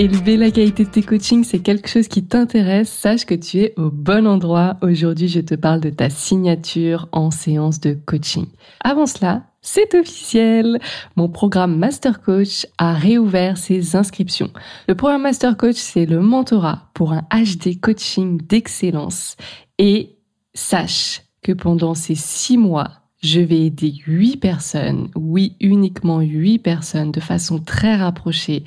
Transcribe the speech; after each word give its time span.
Élever 0.00 0.38
la 0.38 0.50
qualité 0.50 0.86
de 0.86 0.88
tes 0.88 1.02
coachings, 1.02 1.44
c'est 1.44 1.58
quelque 1.58 1.86
chose 1.86 2.08
qui 2.08 2.24
t'intéresse, 2.24 2.88
sache 2.88 3.26
que 3.26 3.34
tu 3.34 3.58
es 3.58 3.74
au 3.76 3.90
bon 3.90 4.26
endroit. 4.26 4.78
Aujourd'hui, 4.80 5.28
je 5.28 5.40
te 5.40 5.54
parle 5.54 5.80
de 5.80 5.90
ta 5.90 6.08
signature 6.08 7.06
en 7.12 7.30
séance 7.30 7.80
de 7.80 7.92
coaching. 8.06 8.46
Avant 8.82 9.04
cela, 9.04 9.42
c'est 9.60 9.94
officiel. 9.94 10.80
Mon 11.16 11.28
programme 11.28 11.76
Master 11.76 12.22
Coach 12.22 12.66
a 12.78 12.94
réouvert 12.94 13.58
ses 13.58 13.94
inscriptions. 13.94 14.50
Le 14.88 14.94
programme 14.94 15.20
Master 15.20 15.58
Coach, 15.58 15.76
c'est 15.76 16.06
le 16.06 16.20
mentorat 16.20 16.88
pour 16.94 17.12
un 17.12 17.26
HD 17.30 17.78
coaching 17.78 18.40
d'excellence. 18.40 19.36
Et 19.76 20.16
sache 20.54 21.24
que 21.42 21.52
pendant 21.52 21.92
ces 21.92 22.14
six 22.14 22.56
mois, 22.56 22.99
je 23.20 23.40
vais 23.40 23.66
aider 23.66 23.92
huit 24.06 24.38
personnes, 24.38 25.08
oui, 25.14 25.56
uniquement 25.60 26.20
huit 26.20 26.58
personnes 26.58 27.12
de 27.12 27.20
façon 27.20 27.58
très 27.58 27.96
rapprochée 27.96 28.64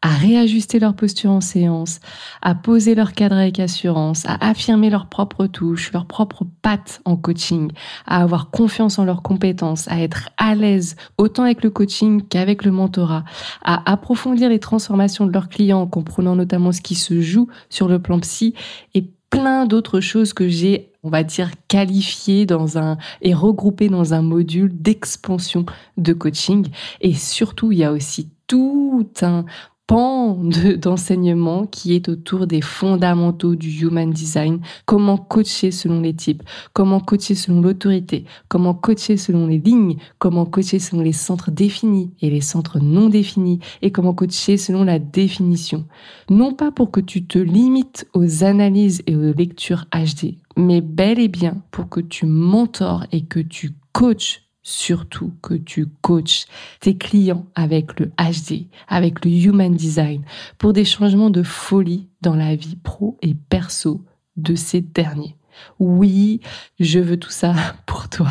à 0.00 0.10
réajuster 0.10 0.78
leur 0.78 0.94
posture 0.94 1.32
en 1.32 1.40
séance, 1.40 1.98
à 2.40 2.54
poser 2.54 2.94
leur 2.94 3.12
cadre 3.12 3.34
avec 3.34 3.58
assurance, 3.58 4.24
à 4.26 4.48
affirmer 4.48 4.90
leurs 4.90 5.08
propres 5.08 5.46
touches, 5.46 5.92
leurs 5.92 6.06
propres 6.06 6.46
pattes 6.62 7.00
en 7.04 7.16
coaching, 7.16 7.72
à 8.06 8.22
avoir 8.22 8.50
confiance 8.50 9.00
en 9.00 9.04
leurs 9.04 9.22
compétences, 9.22 9.88
à 9.88 10.00
être 10.00 10.28
à 10.36 10.54
l'aise 10.54 10.94
autant 11.18 11.42
avec 11.42 11.64
le 11.64 11.70
coaching 11.70 12.22
qu'avec 12.22 12.64
le 12.64 12.70
mentorat, 12.70 13.24
à 13.64 13.90
approfondir 13.90 14.48
les 14.48 14.60
transformations 14.60 15.26
de 15.26 15.32
leurs 15.32 15.48
clients 15.48 15.80
en 15.80 15.86
comprenant 15.88 16.36
notamment 16.36 16.70
ce 16.70 16.80
qui 16.80 16.94
se 16.94 17.20
joue 17.20 17.48
sur 17.70 17.88
le 17.88 17.98
plan 17.98 18.20
psy 18.20 18.54
et 18.94 19.10
plein 19.40 19.66
d'autres 19.66 20.00
choses 20.00 20.32
que 20.32 20.48
j'ai 20.48 20.90
on 21.06 21.08
va 21.08 21.22
dire, 21.22 21.50
qualifié 21.68 22.46
dans 22.46 22.78
un 22.78 22.98
et 23.22 23.32
regroupé 23.32 23.88
dans 23.88 24.12
un 24.12 24.22
module 24.22 24.70
d'expansion 24.74 25.64
de 25.96 26.12
coaching. 26.12 26.66
Et 27.00 27.14
surtout, 27.14 27.70
il 27.70 27.78
y 27.78 27.84
a 27.84 27.92
aussi 27.92 28.28
tout 28.48 29.06
un 29.22 29.44
pan 29.86 30.34
d'enseignement 30.78 31.66
qui 31.66 31.94
est 31.94 32.08
autour 32.08 32.46
des 32.46 32.60
fondamentaux 32.60 33.54
du 33.54 33.70
human 33.70 34.10
design, 34.10 34.60
comment 34.84 35.16
coacher 35.16 35.70
selon 35.70 36.00
les 36.00 36.14
types, 36.14 36.42
comment 36.72 37.00
coacher 37.00 37.34
selon 37.34 37.60
l'autorité, 37.60 38.24
comment 38.48 38.74
coacher 38.74 39.16
selon 39.16 39.46
les 39.46 39.58
lignes, 39.58 39.96
comment 40.18 40.44
coacher 40.44 40.78
selon 40.78 41.02
les 41.02 41.12
centres 41.12 41.50
définis 41.50 42.10
et 42.20 42.30
les 42.30 42.40
centres 42.40 42.80
non 42.80 43.08
définis, 43.08 43.60
et 43.82 43.92
comment 43.92 44.14
coacher 44.14 44.56
selon 44.56 44.84
la 44.84 44.98
définition? 44.98 45.86
Non 46.30 46.52
pas 46.52 46.72
pour 46.72 46.90
que 46.90 47.00
tu 47.00 47.26
te 47.26 47.38
limites 47.38 48.08
aux 48.14 48.44
analyses 48.44 49.02
et 49.06 49.14
aux 49.14 49.32
lectures 49.32 49.86
HD, 49.92 50.36
mais 50.56 50.80
bel 50.80 51.20
et 51.20 51.28
bien 51.28 51.62
pour 51.70 51.88
que 51.88 52.00
tu 52.00 52.26
mentors 52.26 53.04
et 53.12 53.24
que 53.24 53.40
tu 53.40 53.74
coaches 53.92 54.45
surtout 54.66 55.32
que 55.42 55.54
tu 55.54 55.86
coaches 56.00 56.46
tes 56.80 56.96
clients 56.96 57.46
avec 57.54 58.00
le 58.00 58.06
HD, 58.18 58.66
avec 58.88 59.24
le 59.24 59.30
Human 59.30 59.72
Design, 59.72 60.24
pour 60.58 60.72
des 60.72 60.84
changements 60.84 61.30
de 61.30 61.44
folie 61.44 62.08
dans 62.20 62.34
la 62.34 62.56
vie 62.56 62.74
pro 62.74 63.16
et 63.22 63.34
perso 63.48 64.04
de 64.36 64.56
ces 64.56 64.80
derniers. 64.80 65.36
Oui, 65.78 66.40
je 66.80 66.98
veux 66.98 67.16
tout 67.16 67.30
ça 67.30 67.54
pour 67.86 68.08
toi. 68.08 68.28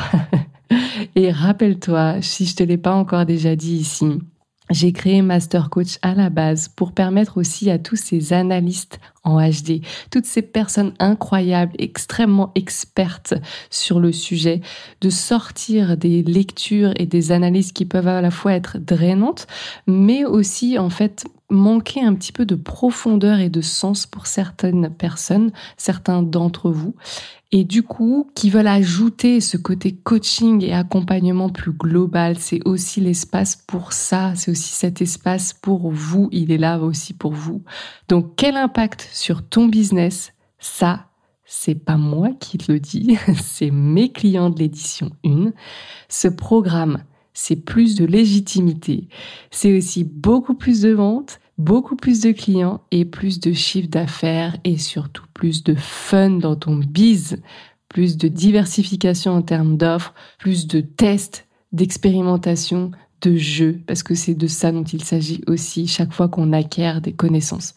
Et 1.16 1.32
rappelle-toi, 1.32 2.22
si 2.22 2.46
je 2.46 2.56
te 2.56 2.64
l'ai 2.64 2.78
pas 2.78 2.96
encore 2.96 3.26
déjà 3.26 3.56
dit 3.56 3.78
ici, 3.78 4.20
j'ai 4.70 4.92
créé 4.92 5.22
Master 5.22 5.70
Coach 5.70 6.00
à 6.02 6.16
la 6.16 6.30
base 6.30 6.68
pour 6.68 6.92
permettre 6.92 7.38
aussi 7.38 7.70
à 7.70 7.80
tous 7.80 7.96
ces 7.96 8.34
analystes 8.34 9.00
en 9.26 9.40
HD, 9.40 9.82
toutes 10.12 10.26
ces 10.26 10.42
personnes 10.42 10.94
incroyables, 11.00 11.74
extrêmement 11.78 12.52
expertes 12.56 13.34
sur 13.70 14.00
le 14.00 14.12
sujet, 14.12 14.62
de 15.02 15.10
sortir 15.10 15.98
des 15.98 16.24
lectures 16.24 16.94
et 16.96 17.06
des 17.06 17.32
analyses 17.32 17.72
qui 17.72 17.86
peuvent 17.86 18.08
à 18.08 18.22
la 18.22 18.32
fois 18.32 18.54
être 18.54 18.78
drainantes, 18.78 19.48
mais 19.88 20.24
aussi 20.26 20.80
en 20.80 20.90
fait 20.90 21.26
manquer 21.50 22.02
un 22.02 22.16
petit 22.16 22.32
peu 22.32 22.46
de 22.46 22.56
profondeur 22.56 23.40
et 23.40 23.50
de 23.50 23.62
sens 23.62 24.06
pour 24.08 24.26
certaines 24.26 24.90
personnes, 24.90 25.52
certains 25.78 26.24
d'entre 26.24 26.72
vous, 26.72 26.96
et 27.52 27.64
du 27.64 27.84
coup, 27.84 28.30
qui 28.36 28.50
veulent 28.50 28.68
ajouter 28.68 29.40
ce 29.40 29.56
côté 29.56 29.94
coaching 29.96 30.62
et 30.64 30.74
accompagnement 30.74 31.50
plus 31.50 31.72
global. 31.72 32.38
C'est 32.38 32.60
aussi 32.66 33.00
l'espace 33.00 33.56
pour 33.56 33.94
ça, 33.94 34.34
c'est 34.36 34.52
aussi 34.52 34.74
cet 34.74 35.02
espace 35.02 35.54
pour 35.54 35.90
vous, 35.92 36.28
il 36.34 36.52
est 36.52 36.58
là 36.58 36.80
aussi 36.80 37.14
pour 37.14 37.32
vous. 37.32 37.64
Donc, 38.10 38.34
quel 38.36 38.58
impact 38.58 39.08
sur 39.16 39.48
ton 39.48 39.68
business 39.68 40.34
Ça, 40.60 41.08
c'est 41.46 41.76
pas 41.76 41.96
moi 41.96 42.32
qui 42.40 42.58
le 42.68 42.80
dis, 42.80 43.18
c'est 43.42 43.72
mes 43.72 44.12
clients 44.12 44.50
de 44.50 44.60
l'édition 44.60 45.12
1. 45.26 45.54
Ce 46.10 46.28
programme, 46.28 47.04
c'est 47.34 47.56
plus 47.56 47.96
de 47.96 48.06
légitimité, 48.06 49.08
c'est 49.52 49.78
aussi 49.78 50.04
beaucoup 50.04 50.56
plus 50.56 50.82
de 50.82 50.92
ventes, 50.92 51.40
beaucoup 51.58 51.96
plus 51.96 52.22
de 52.22 52.32
clients 52.32 52.82
et 52.92 53.06
plus 53.06 53.40
de 53.40 53.54
chiffre 53.54 53.90
d'affaires 53.90 54.58
et 54.66 54.78
surtout 54.78 55.26
plus 55.34 55.64
de 55.64 55.76
fun 55.76 56.32
dans 56.32 56.56
ton 56.56 56.76
biz, 56.76 57.38
plus 57.88 58.18
de 58.18 58.28
diversification 58.28 59.32
en 59.32 59.42
termes 59.42 59.78
d'offres, 59.78 60.14
plus 60.40 60.68
de 60.68 60.82
tests, 60.82 61.48
d'expérimentation, 61.72 62.92
de 63.22 63.36
jeux, 63.38 63.82
parce 63.88 64.04
que 64.04 64.14
c'est 64.14 64.36
de 64.36 64.48
ça 64.48 64.72
dont 64.72 64.84
il 64.84 65.04
s'agit 65.04 65.42
aussi 65.48 65.88
chaque 65.88 66.14
fois 66.14 66.28
qu'on 66.28 66.52
acquiert 66.52 67.02
des 67.02 67.14
connaissances. 67.14 67.76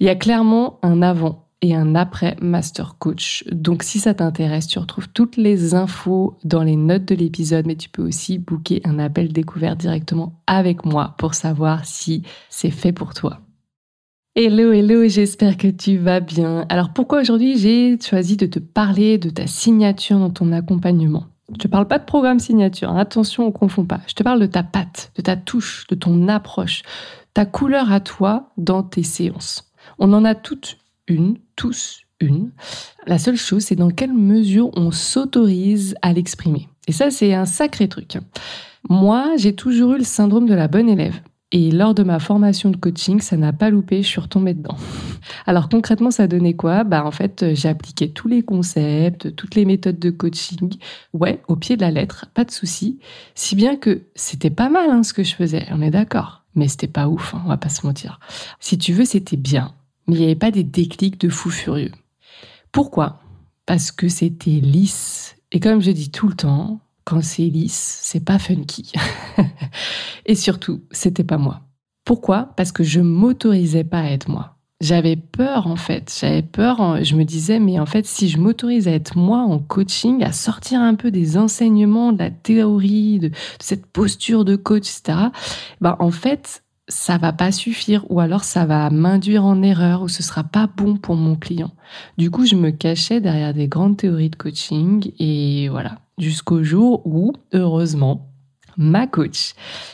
Il 0.00 0.06
y 0.06 0.08
a 0.08 0.14
clairement 0.14 0.78
un 0.82 1.02
avant 1.02 1.44
et 1.60 1.74
un 1.74 1.94
après 1.94 2.34
Master 2.40 2.96
Coach. 2.98 3.44
Donc 3.52 3.82
si 3.82 3.98
ça 3.98 4.14
t'intéresse, 4.14 4.66
tu 4.66 4.78
retrouves 4.78 5.10
toutes 5.10 5.36
les 5.36 5.74
infos 5.74 6.38
dans 6.42 6.62
les 6.62 6.76
notes 6.76 7.04
de 7.04 7.14
l'épisode, 7.14 7.66
mais 7.66 7.76
tu 7.76 7.90
peux 7.90 8.02
aussi 8.02 8.38
booker 8.38 8.80
un 8.84 8.98
appel 8.98 9.30
découvert 9.30 9.76
directement 9.76 10.40
avec 10.46 10.86
moi 10.86 11.14
pour 11.18 11.34
savoir 11.34 11.84
si 11.84 12.22
c'est 12.48 12.70
fait 12.70 12.92
pour 12.92 13.12
toi. 13.12 13.40
Hello, 14.34 14.72
hello, 14.72 15.06
j'espère 15.06 15.58
que 15.58 15.68
tu 15.68 15.98
vas 15.98 16.20
bien. 16.20 16.64
Alors 16.70 16.94
pourquoi 16.94 17.20
aujourd'hui 17.20 17.58
j'ai 17.58 17.98
choisi 18.00 18.38
de 18.38 18.46
te 18.46 18.58
parler 18.58 19.18
de 19.18 19.28
ta 19.28 19.46
signature 19.46 20.18
dans 20.18 20.30
ton 20.30 20.50
accompagnement? 20.52 21.26
Je 21.52 21.58
te 21.58 21.68
parle 21.68 21.88
pas 21.88 21.98
de 21.98 22.04
programme 22.04 22.38
signature, 22.38 22.88
hein. 22.88 22.96
attention, 22.96 23.44
on 23.44 23.52
confond 23.52 23.84
pas. 23.84 24.00
Je 24.06 24.14
te 24.14 24.22
parle 24.22 24.40
de 24.40 24.46
ta 24.46 24.62
patte, 24.62 25.12
de 25.16 25.20
ta 25.20 25.36
touche, 25.36 25.86
de 25.88 25.94
ton 25.94 26.28
approche, 26.28 26.84
ta 27.34 27.44
couleur 27.44 27.92
à 27.92 28.00
toi 28.00 28.52
dans 28.56 28.82
tes 28.82 29.02
séances. 29.02 29.69
On 30.00 30.14
en 30.14 30.24
a 30.24 30.34
toutes 30.34 30.78
une, 31.08 31.36
tous 31.56 32.00
une. 32.20 32.50
La 33.06 33.18
seule 33.18 33.36
chose, 33.36 33.64
c'est 33.64 33.76
dans 33.76 33.90
quelle 33.90 34.14
mesure 34.14 34.70
on 34.74 34.90
s'autorise 34.90 35.94
à 36.00 36.14
l'exprimer. 36.14 36.68
Et 36.88 36.92
ça, 36.92 37.10
c'est 37.10 37.34
un 37.34 37.44
sacré 37.44 37.86
truc. 37.86 38.16
Moi, 38.88 39.34
j'ai 39.36 39.54
toujours 39.54 39.92
eu 39.92 39.98
le 39.98 40.04
syndrome 40.04 40.48
de 40.48 40.54
la 40.54 40.68
bonne 40.68 40.88
élève. 40.88 41.20
Et 41.52 41.70
lors 41.70 41.94
de 41.94 42.02
ma 42.02 42.18
formation 42.18 42.70
de 42.70 42.76
coaching, 42.76 43.20
ça 43.20 43.36
n'a 43.36 43.52
pas 43.52 43.68
loupé, 43.68 44.02
je 44.02 44.08
suis 44.08 44.20
retombée 44.20 44.54
dedans. 44.54 44.76
Alors 45.46 45.68
concrètement, 45.68 46.10
ça 46.10 46.28
donnait 46.28 46.54
quoi? 46.54 46.84
Bah 46.84 47.04
en 47.04 47.10
fait, 47.10 47.54
j'ai 47.54 47.68
appliqué 47.68 48.10
tous 48.10 48.28
les 48.28 48.42
concepts, 48.42 49.34
toutes 49.34 49.56
les 49.56 49.64
méthodes 49.66 49.98
de 49.98 50.10
coaching, 50.10 50.70
ouais, 51.12 51.42
au 51.48 51.56
pied 51.56 51.76
de 51.76 51.82
la 51.82 51.90
lettre, 51.90 52.26
pas 52.34 52.44
de 52.44 52.52
souci. 52.52 53.00
Si 53.34 53.56
bien 53.56 53.76
que 53.76 54.02
c'était 54.14 54.50
pas 54.50 54.70
mal 54.70 54.90
hein, 54.90 55.02
ce 55.02 55.12
que 55.12 55.24
je 55.24 55.34
faisais, 55.34 55.66
on 55.72 55.82
est 55.82 55.90
d'accord. 55.90 56.44
Mais 56.54 56.68
c'était 56.68 56.86
pas 56.86 57.08
ouf, 57.08 57.34
hein, 57.34 57.42
on 57.44 57.48
va 57.48 57.56
pas 57.56 57.68
se 57.68 57.84
mentir. 57.84 58.20
Si 58.60 58.78
tu 58.78 58.92
veux, 58.92 59.04
c'était 59.04 59.36
bien 59.36 59.74
mais 60.10 60.16
il 60.16 60.18
n'y 60.18 60.24
avait 60.24 60.34
pas 60.34 60.50
des 60.50 60.64
déclics 60.64 61.20
de 61.20 61.28
fou 61.28 61.50
furieux. 61.50 61.92
Pourquoi? 62.72 63.20
Parce 63.64 63.92
que 63.92 64.08
c'était 64.08 64.50
lisse. 64.50 65.36
Et 65.52 65.60
comme 65.60 65.80
je 65.80 65.92
dis 65.92 66.10
tout 66.10 66.28
le 66.28 66.34
temps, 66.34 66.80
quand 67.04 67.22
c'est 67.22 67.42
lisse, 67.42 68.00
c'est 68.02 68.24
pas 68.24 68.38
funky. 68.38 68.92
et 70.26 70.34
surtout, 70.34 70.82
c'était 70.90 71.24
pas 71.24 71.38
moi. 71.38 71.62
Pourquoi? 72.04 72.52
Parce 72.56 72.72
que 72.72 72.82
je 72.82 73.00
m'autorisais 73.00 73.84
pas 73.84 74.00
à 74.00 74.10
être 74.10 74.28
moi. 74.28 74.56
J'avais 74.80 75.14
peur 75.14 75.66
en 75.66 75.76
fait, 75.76 76.12
j'avais 76.18 76.40
peur, 76.40 77.04
je 77.04 77.14
me 77.14 77.24
disais 77.24 77.60
mais 77.60 77.78
en 77.78 77.84
fait 77.84 78.06
si 78.06 78.30
je 78.30 78.38
m'autorise 78.38 78.88
à 78.88 78.92
être 78.92 79.14
moi 79.14 79.40
en 79.40 79.58
coaching, 79.58 80.24
à 80.24 80.32
sortir 80.32 80.80
un 80.80 80.94
peu 80.94 81.10
des 81.10 81.36
enseignements, 81.36 82.12
de 82.12 82.18
la 82.18 82.30
théorie, 82.30 83.18
de, 83.18 83.30
cette 83.60 83.84
posture 83.84 84.46
de 84.46 84.56
coach, 84.56 84.88
etc., 84.88 85.18
bah 85.82 85.96
en 86.00 86.10
fait 86.10 86.62
ça 86.90 87.16
va 87.16 87.32
pas 87.32 87.52
suffire 87.52 88.04
ou 88.10 88.20
alors 88.20 88.44
ça 88.44 88.66
va 88.66 88.90
m'induire 88.90 89.44
en 89.44 89.62
erreur 89.62 90.02
ou 90.02 90.08
ce 90.08 90.22
sera 90.22 90.44
pas 90.44 90.66
bon 90.66 90.96
pour 90.96 91.16
mon 91.16 91.36
client. 91.36 91.70
Du 92.18 92.30
coup, 92.30 92.44
je 92.44 92.56
me 92.56 92.70
cachais 92.70 93.20
derrière 93.20 93.54
des 93.54 93.68
grandes 93.68 93.96
théories 93.96 94.30
de 94.30 94.36
coaching 94.36 95.12
et 95.18 95.68
voilà, 95.70 95.98
jusqu'au 96.18 96.62
jour 96.62 97.06
où, 97.06 97.32
heureusement, 97.52 98.26
ma 98.76 99.06
coach, 99.06 99.52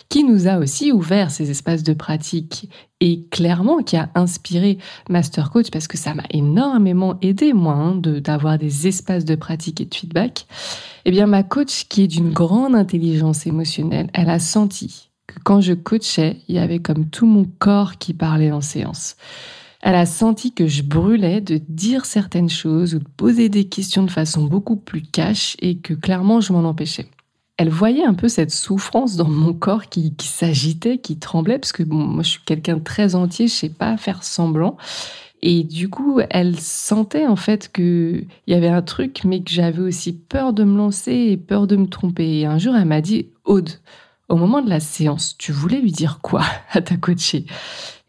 qui 0.09 0.25
nous 0.25 0.49
a 0.49 0.59
aussi 0.59 0.93
ouvert 0.93 1.31
ces 1.31 1.51
espaces 1.51 1.83
de 1.83 1.93
pratique 1.93 2.71
et 3.01 3.27
clairement 3.31 3.79
qui 3.79 3.97
a 3.97 4.11
inspiré 4.15 4.79
Master 5.11 5.51
Coach 5.51 5.71
parce 5.71 5.89
que 5.89 5.99
ça 5.99 6.15
m'a 6.15 6.25
énormément 6.31 7.19
aidé, 7.21 7.53
moi, 7.53 7.75
hein, 7.75 7.97
d'avoir 7.97 8.59
des 8.59 8.87
espaces 8.87 9.25
de 9.25 9.35
pratique 9.35 9.81
et 9.81 9.87
de 9.87 9.95
feedback. 9.95 10.47
Eh 11.05 11.11
bien, 11.11 11.27
ma 11.27 11.43
coach, 11.43 11.85
qui 11.89 12.03
est 12.03 12.09
d'une 12.09 12.33
grande 12.33 12.75
intelligence 12.75 13.47
émotionnelle, 13.47 14.11
elle 14.13 14.31
a 14.31 14.39
senti 14.39 15.11
que 15.26 15.38
quand 15.44 15.61
je 15.61 15.73
coachais, 15.73 16.38
il 16.49 16.55
y 16.55 16.58
avait 16.58 16.78
comme 16.78 17.08
tout 17.08 17.26
mon 17.26 17.44
corps 17.58 17.99
qui 17.99 18.14
parlait 18.14 18.52
en 18.52 18.61
séance. 18.61 19.17
Elle 19.82 19.94
a 19.94 20.06
senti 20.06 20.52
que 20.52 20.67
je 20.67 20.82
brûlais 20.82 21.40
de 21.40 21.61
dire 21.69 22.06
certaines 22.06 22.50
choses 22.50 22.94
ou 22.94 22.99
de 22.99 23.08
poser 23.17 23.49
des 23.49 23.64
questions 23.64 24.02
de 24.02 24.11
façon 24.11 24.44
beaucoup 24.44 24.76
plus 24.76 25.02
cash 25.02 25.56
et 25.61 25.78
que 25.78 25.94
clairement 25.94 26.40
je 26.40 26.52
m'en 26.52 26.69
empêchais. 26.69 27.06
Elle 27.56 27.70
voyait 27.70 28.05
un 28.05 28.14
peu 28.14 28.28
cette 28.28 28.50
souffrance 28.50 29.17
dans 29.17 29.28
mon 29.28 29.55
corps 29.55 29.88
qui, 29.88 30.12
s'agitait, 30.20 30.99
qui 30.99 31.19
tremblait, 31.19 31.58
parce 31.58 31.73
que 31.73 31.84
moi 31.84 32.23
je 32.23 32.31
suis 32.31 32.44
quelqu'un 32.44 32.76
de 32.76 32.82
très 32.82 33.14
entier, 33.14 33.46
je 33.46 33.55
sais 33.55 33.70
pas 33.70 33.96
faire 33.96 34.25
semblant. 34.25 34.76
Et 35.43 35.62
du 35.62 35.88
coup, 35.88 36.20
elle 36.31 36.58
sentait 36.58 37.26
en 37.26 37.37
fait 37.37 37.70
qu'il 37.73 38.26
y 38.46 38.55
avait 38.55 38.69
un 38.69 38.82
truc, 38.82 39.23
mais 39.25 39.43
que 39.43 39.50
j'avais 39.50 39.82
aussi 39.82 40.12
peur 40.12 40.52
de 40.52 40.64
me 40.64 40.76
lancer 40.76 41.12
et 41.12 41.37
peur 41.37 41.67
de 41.67 41.76
me 41.76 41.87
tromper. 41.87 42.40
Et 42.40 42.46
un 42.46 42.58
jour, 42.58 42.75
elle 42.75 42.87
m'a 42.87 43.00
dit, 43.00 43.28
Aude, 43.44 43.70
au 44.28 44.37
moment 44.37 44.62
de 44.62 44.69
la 44.69 44.81
séance, 44.81 45.37
tu 45.38 45.52
voulais 45.52 45.81
lui 45.81 45.93
dire 45.93 46.20
quoi 46.23 46.44
à 46.73 46.81
ta 46.81 46.96
coachée? 46.96 47.46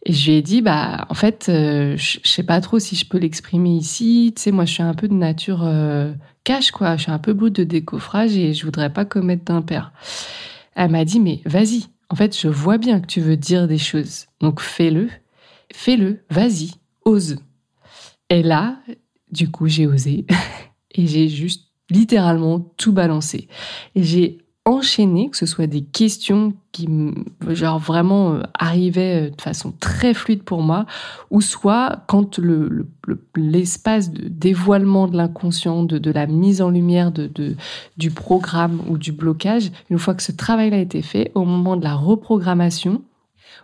Et 0.06 0.14
je 0.14 0.32
lui 0.32 0.38
ai 0.38 0.42
dit, 0.42 0.62
bah, 0.62 1.06
en 1.10 1.14
fait, 1.14 1.48
euh, 1.50 1.98
je, 1.98 2.20
sais 2.24 2.44
pas 2.44 2.62
trop 2.62 2.80
si 2.80 2.96
je 2.96 3.06
peux 3.06 3.18
l'exprimer 3.18 3.72
ici. 3.72 4.34
Tu 4.36 4.42
sais, 4.42 4.52
moi, 4.52 4.64
je 4.64 4.72
suis 4.72 4.84
un 4.84 4.94
peu 4.94 5.10
de 5.10 5.14
nature 5.14 5.64
euh, 5.64 6.14
cash, 6.46 6.72
quoi. 6.72 6.96
Je 6.96 7.04
suis 7.04 7.12
un 7.12 7.20
peu 7.20 7.34
brute 7.34 7.58
de 7.58 7.66
décoffrage 7.66 8.38
et 8.38 8.54
je 8.54 8.64
voudrais 8.64 8.94
pas 8.94 9.04
commettre 9.04 9.44
d'impair. 9.44 9.92
Elle 10.76 10.92
m'a 10.92 11.04
dit, 11.04 11.20
mais 11.20 11.42
vas-y. 11.46 11.88
En 12.10 12.16
fait, 12.16 12.40
je 12.40 12.48
vois 12.48 12.78
bien 12.78 13.02
que 13.02 13.08
tu 13.08 13.20
veux 13.20 13.36
dire 13.36 13.68
des 13.68 13.78
choses. 13.78 14.28
Donc, 14.40 14.62
fais-le. 14.62 15.10
Fais-le. 15.74 16.24
Vas-y. 16.30 16.72
Ose. 17.04 17.40
Et 18.30 18.44
là, 18.44 18.80
du 19.32 19.52
coup, 19.52 19.68
j'ai 19.68 19.88
osé. 19.88 20.26
et 20.92 21.06
j'ai 21.06 21.28
juste 21.28 21.68
littéralement 21.90 22.60
tout 22.78 22.94
balancé. 22.94 23.50
Et 23.96 24.04
j'ai 24.04 24.38
enchaîner, 24.68 25.30
que 25.30 25.38
ce 25.38 25.46
soit 25.46 25.66
des 25.66 25.82
questions 25.82 26.54
qui, 26.74 26.90
genre, 27.48 27.80
vraiment 27.80 28.34
euh, 28.34 28.42
arrivaient 28.54 29.28
euh, 29.28 29.30
de 29.30 29.42
façon 29.42 29.74
très 29.80 30.14
fluide 30.14 30.44
pour 30.44 30.62
moi, 30.62 30.86
ou 31.32 31.40
soit 31.40 32.04
quand 32.08 32.40
l'espace 33.36 34.12
le, 34.12 34.20
de 34.20 34.28
dévoilement 34.28 35.08
de 35.08 35.16
l'inconscient, 35.16 35.84
de, 35.84 36.12
la 36.12 36.28
mise 36.28 36.62
en 36.62 36.70
lumière 36.70 37.12
du 37.12 38.12
programme 38.12 38.82
ou 38.90 38.98
du 38.98 39.14
blocage, 39.14 39.72
une 39.90 40.00
fois 40.00 40.14
que 40.14 40.24
ce 40.24 40.34
travail 40.34 40.74
a 40.74 40.80
été 40.80 41.02
fait, 41.02 41.32
au 41.34 41.46
moment 41.46 41.78
de 41.78 41.84
la 41.86 41.96
reprogrammation, 41.96 43.02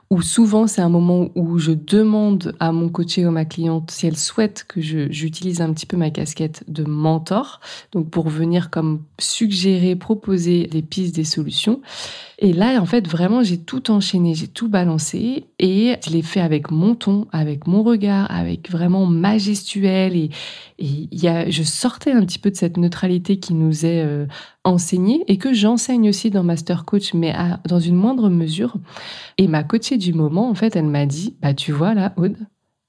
où 0.09 0.21
souvent 0.21 0.67
c'est 0.67 0.81
un 0.81 0.89
moment 0.89 1.29
où 1.35 1.57
je 1.57 1.71
demande 1.71 2.55
à 2.59 2.71
mon 2.71 2.89
coaché 2.89 3.25
ou 3.25 3.29
à 3.29 3.31
ma 3.31 3.45
cliente 3.45 3.91
si 3.91 4.05
elle 4.05 4.17
souhaite 4.17 4.65
que 4.67 4.81
j'utilise 4.81 5.61
un 5.61 5.73
petit 5.73 5.85
peu 5.85 5.97
ma 5.97 6.11
casquette 6.11 6.63
de 6.67 6.83
mentor, 6.83 7.59
donc 7.91 8.09
pour 8.09 8.29
venir 8.29 8.69
comme 8.69 9.01
suggérer, 9.19 9.95
proposer 9.95 10.67
des 10.67 10.81
pistes, 10.81 11.15
des 11.15 11.23
solutions. 11.23 11.81
Et 12.39 12.51
là, 12.51 12.81
en 12.81 12.85
fait, 12.85 13.07
vraiment, 13.07 13.41
j'ai 13.41 13.57
tout 13.57 13.89
enchaîné, 13.89 14.35
j'ai 14.35 14.47
tout 14.47 14.67
balancé 14.67 15.45
et 15.59 15.95
je 16.05 16.09
l'ai 16.09 16.21
fait 16.21 16.41
avec 16.41 16.71
mon 16.71 16.93
ton, 16.93 17.27
avec 17.31 17.67
mon 17.67 17.83
regard, 17.83 18.29
avec 18.29 18.69
vraiment 18.69 19.05
majestuel 19.05 20.15
et, 20.15 20.29
et 20.77 21.07
y 21.11 21.27
a, 21.27 21.49
je 21.49 21.63
sortais 21.63 22.11
un 22.11 22.25
petit 22.25 22.39
peu 22.39 22.51
de 22.51 22.55
cette 22.55 22.77
neutralité 22.77 23.37
qui 23.37 23.53
nous 23.53 23.85
est 23.85 24.03
euh, 24.03 24.25
enseignée 24.65 25.23
et 25.27 25.37
que 25.37 25.53
j'enseigne 25.53 26.09
aussi 26.09 26.31
dans 26.31 26.43
Master 26.43 26.85
Coach, 26.85 27.13
mais 27.13 27.33
dans 27.67 27.79
une 27.79 27.95
moindre 27.95 28.29
mesure. 28.29 28.75
Et 29.37 29.47
ma 29.47 29.63
coachée 29.63 29.92
du 29.97 30.13
moment, 30.13 30.49
en 30.49 30.55
fait, 30.55 30.75
elle 30.75 30.87
m'a 30.87 31.05
dit, 31.05 31.35
bah 31.41 31.53
tu 31.53 31.71
vois 31.71 31.93
là, 31.93 32.13
Aude, 32.17 32.37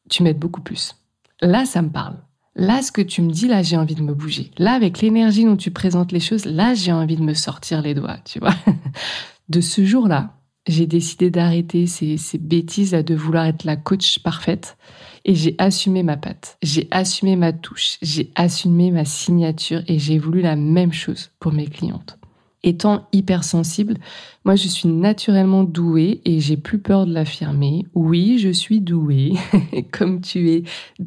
tu 0.09 0.23
m'aides 0.23 0.39
beaucoup 0.39 0.63
plus. 0.63 0.97
Là, 1.41 1.65
ça 1.65 1.83
me 1.83 1.91
parle. 1.91 2.17
Là, 2.57 2.83
ce 2.83 2.93
que 2.93 3.03
tu 3.03 3.21
me 3.23 3.31
dis, 3.31 3.49
là, 3.49 3.63
j'ai 3.63 3.77
envie 3.77 3.97
de 3.97 4.03
me 4.03 4.15
bouger. 4.15 4.51
Là, 4.59 4.73
avec 4.73 5.01
l'énergie 5.01 5.45
dont 5.45 5.57
tu 5.57 5.71
présentes 5.71 6.13
les 6.13 6.21
choses, 6.21 6.45
là, 6.45 6.75
j'ai 6.75 6.93
envie 6.93 7.17
de 7.17 7.23
me 7.23 7.35
sortir 7.35 7.83
les 7.83 7.95
doigts, 7.95 8.19
tu 8.25 8.39
vois. 8.39 8.55
de 9.49 9.61
ce 9.61 9.85
jour-là, 9.85 10.35
j'ai 10.67 10.87
décidé 10.87 11.31
d'arrêter 11.31 11.87
ces, 11.87 12.17
ces 12.17 12.39
bêtises 12.39 12.93
de 12.93 13.15
vouloir 13.15 13.47
être 13.47 13.65
la 13.65 13.77
coach 13.77 14.21
parfaite 14.21 14.77
et 15.25 15.35
j'ai 15.35 15.55
assumé 15.59 16.03
ma 16.03 16.17
patte, 16.17 16.59
j'ai 16.63 16.89
assumé 16.91 17.37
ma 17.37 17.53
touche, 17.53 17.99
j'ai 18.03 18.31
assumé 18.35 18.91
ma 18.91 19.05
signature 19.05 19.83
et 19.89 19.99
j'ai 19.99 20.19
voulu 20.19 20.41
la 20.41 20.57
même 20.57 20.93
chose 20.93 21.31
pour 21.41 21.53
mes 21.53 21.67
clientes. 21.67 22.19
Étant 22.67 23.07
hypersensible, 23.13 23.99
moi 24.47 24.57
je 24.57 24.69
suis 24.69 24.89
naturellement 24.89 25.65
douée 25.65 26.23
et 26.25 26.41
j'ai 26.41 26.57
plus 26.57 26.79
peur 26.79 27.05
de 27.05 27.13
l'affirmer. 27.13 27.85
Oui, 27.95 28.39
je 28.39 28.49
suis 28.49 28.81
douée, 28.81 29.35
comme 29.93 30.23
tu 30.23 30.51
es 30.51 30.63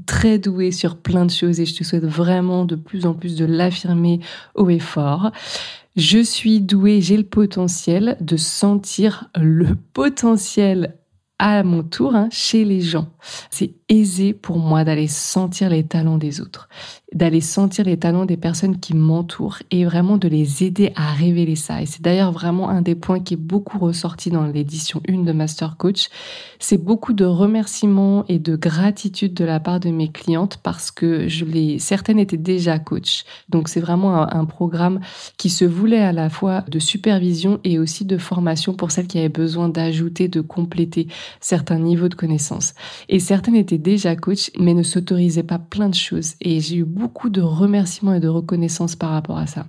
très 0.06 0.38
douée 0.38 0.72
sur 0.72 0.98
plein 0.98 1.26
de 1.26 1.32
choses 1.32 1.60
et 1.60 1.66
je 1.66 1.76
te 1.76 1.84
souhaite 1.84 2.06
vraiment 2.06 2.64
de 2.64 2.76
plus 2.76 3.08
en 3.08 3.16
plus 3.16 3.36
de 3.36 3.46
l'affirmer 3.46 4.20
haut 4.54 4.70
et 4.70 4.78
fort. 4.78 5.32
Je 5.96 6.20
suis 6.20 6.62
douée, 6.62 7.02
j'ai 7.02 7.18
le 7.18 7.24
potentiel 7.24 8.18
de 8.22 8.38
sentir 8.38 9.32
le 9.36 9.76
potentiel 9.94 10.94
à 11.40 11.64
mon 11.64 11.84
tour 11.84 12.16
hein, 12.16 12.30
chez 12.32 12.66
les 12.66 12.82
gens. 12.82 13.10
C'est 13.50 13.74
aisé 13.90 14.34
pour 14.34 14.60
moi 14.60 14.84
d'aller 14.84 15.08
sentir 15.08 15.70
les 15.70 15.84
talents 15.84 16.18
des 16.18 16.42
autres, 16.42 16.70
d'aller 17.14 17.40
sentir 17.40 17.86
les 17.86 17.98
talents 17.98 18.26
des 18.26 18.36
personnes 18.36 18.80
qui 18.80 18.94
m'entourent 18.94 19.60
et 19.72 19.86
vraiment 19.86 20.18
de 20.18 20.28
les 20.28 20.64
aider 20.64 20.92
à 20.96 21.14
révéler 21.14 21.56
ça. 21.56 21.82
Et 21.82 21.86
c'est 21.86 22.02
d'ailleurs 22.02 22.34
vraiment 22.34 22.70
un 22.70 22.82
des 22.82 22.96
points 22.96 23.22
qui 23.22 23.36
est 23.36 23.38
beaucoup 23.38 23.80
ressorti 23.80 24.30
dans 24.30 24.46
l'édition 24.46 25.02
1 25.08 25.24
de 25.24 25.32
Master 25.32 25.78
Coach. 25.78 26.10
C'est 26.60 26.84
beaucoup 26.84 27.14
de 27.14 27.24
remerciements 27.24 28.26
et 28.28 28.40
de 28.40 28.58
gratitude 28.58 29.34
de 29.34 29.46
la 29.46 29.62
part 29.62 29.80
de 29.80 29.90
mes 29.90 30.10
clientes 30.10 30.58
parce 30.62 30.92
que 30.92 31.30
je 31.30 31.46
les, 31.46 31.80
certaines 31.80 32.20
étaient 32.20 32.36
déjà 32.36 32.78
coach. 32.78 33.24
Donc 33.48 33.70
c'est 33.70 33.80
vraiment 33.80 34.22
un, 34.22 34.40
un 34.40 34.46
programme 34.46 35.00
qui 35.38 35.50
se 35.50 35.64
voulait 35.64 36.02
à 36.02 36.12
la 36.12 36.30
fois 36.30 36.66
de 36.68 36.80
supervision 36.80 37.60
et 37.64 37.80
aussi 37.80 38.04
de 38.04 38.18
formation 38.18 38.74
pour 38.74 38.92
celles 38.92 39.08
qui 39.08 39.18
avaient 39.18 39.30
besoin 39.30 39.70
d'ajouter, 39.70 40.28
de 40.28 40.42
compléter 40.42 41.08
certains 41.40 41.80
niveaux 41.80 42.10
de 42.10 42.16
connaissances. 42.16 42.74
Et 43.08 43.20
certaines 43.20 43.56
étaient 43.56 43.78
déjà 43.78 44.18
coach, 44.18 44.52
mais 44.60 44.74
ne 44.74 44.84
s'autorisait 44.84 45.44
pas 45.44 45.60
plein 45.60 45.88
de 45.88 45.96
choses. 45.96 46.34
Et 46.42 46.60
j'ai 46.60 46.78
eu 46.78 46.86
beaucoup 46.98 47.30
de 47.30 47.42
remerciements 47.42 48.14
et 48.14 48.20
de 48.20 48.28
reconnaissance 48.28 48.96
par 48.96 49.12
rapport 49.12 49.38
à 49.38 49.48
ça. 49.48 49.68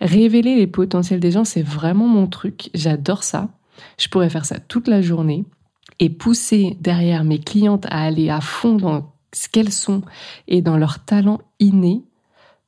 Révéler 0.00 0.56
les 0.56 0.66
potentiels 0.66 1.20
des 1.20 1.30
gens, 1.30 1.44
c'est 1.44 1.62
vraiment 1.62 2.08
mon 2.08 2.26
truc. 2.26 2.70
J'adore 2.74 3.22
ça. 3.22 3.48
Je 3.98 4.08
pourrais 4.08 4.30
faire 4.30 4.44
ça 4.44 4.58
toute 4.60 4.88
la 4.88 5.02
journée 5.02 5.44
et 5.98 6.10
pousser 6.10 6.76
derrière 6.80 7.24
mes 7.24 7.38
clientes 7.38 7.86
à 7.86 8.02
aller 8.02 8.30
à 8.30 8.40
fond 8.40 8.76
dans 8.76 9.12
ce 9.32 9.48
qu'elles 9.48 9.72
sont 9.72 10.02
et 10.48 10.62
dans 10.62 10.76
leur 10.76 11.04
talent 11.04 11.40
inné 11.58 12.02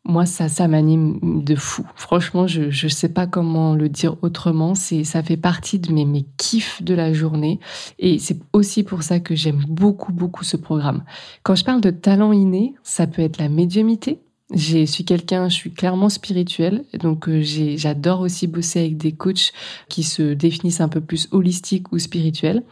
moi, 0.06 0.26
ça, 0.26 0.48
ça 0.48 0.68
m'anime 0.68 1.42
de 1.42 1.54
fou. 1.54 1.86
Franchement, 1.96 2.46
je 2.46 2.64
ne 2.64 2.90
sais 2.90 3.08
pas 3.08 3.26
comment 3.26 3.74
le 3.74 3.88
dire 3.88 4.16
autrement. 4.22 4.74
C'est, 4.74 5.02
ça 5.02 5.22
fait 5.22 5.38
partie 5.38 5.78
de 5.78 5.92
mes, 5.92 6.04
mes 6.04 6.26
kiffs 6.36 6.82
de 6.82 6.94
la 6.94 7.14
journée. 7.14 7.58
Et 7.98 8.18
c'est 8.18 8.38
aussi 8.52 8.82
pour 8.82 9.02
ça 9.02 9.18
que 9.18 9.34
j'aime 9.34 9.62
beaucoup, 9.66 10.12
beaucoup 10.12 10.44
ce 10.44 10.58
programme. 10.58 11.04
Quand 11.42 11.54
je 11.54 11.64
parle 11.64 11.80
de 11.80 11.90
talent 11.90 12.32
inné, 12.32 12.74
ça 12.82 13.06
peut 13.06 13.22
être 13.22 13.38
la 13.38 13.48
médiumité. 13.48 14.20
Je 14.54 14.84
suis 14.84 15.04
quelqu'un, 15.04 15.48
je 15.48 15.54
suis 15.54 15.72
clairement 15.72 16.08
spirituel, 16.08 16.84
donc 17.00 17.28
euh, 17.28 17.42
j'adore 17.42 18.20
aussi 18.20 18.46
bosser 18.46 18.80
avec 18.80 18.96
des 18.96 19.10
coachs 19.10 19.52
qui 19.88 20.04
se 20.04 20.34
définissent 20.34 20.80
un 20.80 20.88
peu 20.88 21.00
plus 21.00 21.28
holistiques 21.32 21.90
ou 21.92 21.98
spirituels. 21.98 22.62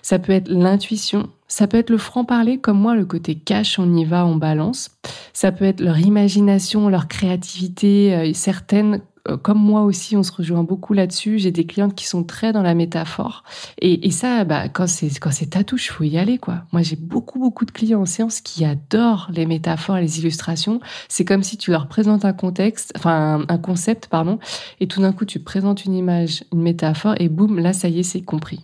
Ça 0.00 0.20
peut 0.20 0.32
être 0.32 0.48
l'intuition, 0.48 1.28
ça 1.48 1.66
peut 1.66 1.78
être 1.78 1.90
le 1.90 1.98
franc-parler, 1.98 2.58
comme 2.58 2.78
moi, 2.78 2.94
le 2.94 3.04
côté 3.04 3.34
cash, 3.34 3.80
on 3.80 3.96
y 3.96 4.04
va, 4.04 4.24
on 4.26 4.36
balance. 4.36 4.90
Ça 5.32 5.50
peut 5.50 5.64
être 5.64 5.80
leur 5.80 5.98
imagination, 5.98 6.88
leur 6.88 7.08
créativité, 7.08 8.14
euh, 8.14 8.32
certaines 8.32 9.00
comme 9.42 9.58
moi 9.58 9.82
aussi, 9.82 10.16
on 10.16 10.22
se 10.22 10.32
rejoint 10.32 10.62
beaucoup 10.62 10.92
là-dessus. 10.92 11.38
J'ai 11.38 11.50
des 11.50 11.66
clientes 11.66 11.94
qui 11.94 12.06
sont 12.06 12.24
très 12.24 12.52
dans 12.52 12.62
la 12.62 12.74
métaphore. 12.74 13.42
Et, 13.80 14.10
ça, 14.10 14.44
bah, 14.44 14.68
quand 14.68 14.86
c'est 14.86 15.18
quand 15.18 15.30
c'est 15.30 15.50
ta 15.50 15.64
touche, 15.64 15.90
faut 15.90 16.04
y 16.04 16.18
aller, 16.18 16.38
quoi. 16.38 16.64
Moi, 16.72 16.82
j'ai 16.82 16.96
beaucoup 16.96 17.38
beaucoup 17.38 17.64
de 17.64 17.70
clients 17.70 18.02
en 18.02 18.06
séance 18.06 18.40
qui 18.40 18.64
adorent 18.64 19.28
les 19.32 19.46
métaphores, 19.46 19.98
et 19.98 20.02
les 20.02 20.18
illustrations. 20.20 20.80
C'est 21.08 21.24
comme 21.24 21.42
si 21.42 21.56
tu 21.56 21.70
leur 21.70 21.88
présentes 21.88 22.24
un 22.24 22.32
contexte, 22.32 22.92
enfin 22.96 23.44
un, 23.48 23.58
concept, 23.58 24.08
pardon, 24.08 24.38
et 24.80 24.86
tout 24.86 25.00
d'un 25.00 25.12
coup 25.12 25.24
tu 25.24 25.40
présentes 25.40 25.84
une 25.84 25.94
image, 25.94 26.44
une 26.52 26.62
métaphore, 26.62 27.14
et 27.18 27.28
boum, 27.28 27.58
là, 27.58 27.72
ça 27.72 27.88
y 27.88 28.00
est, 28.00 28.02
c'est 28.02 28.22
compris. 28.22 28.60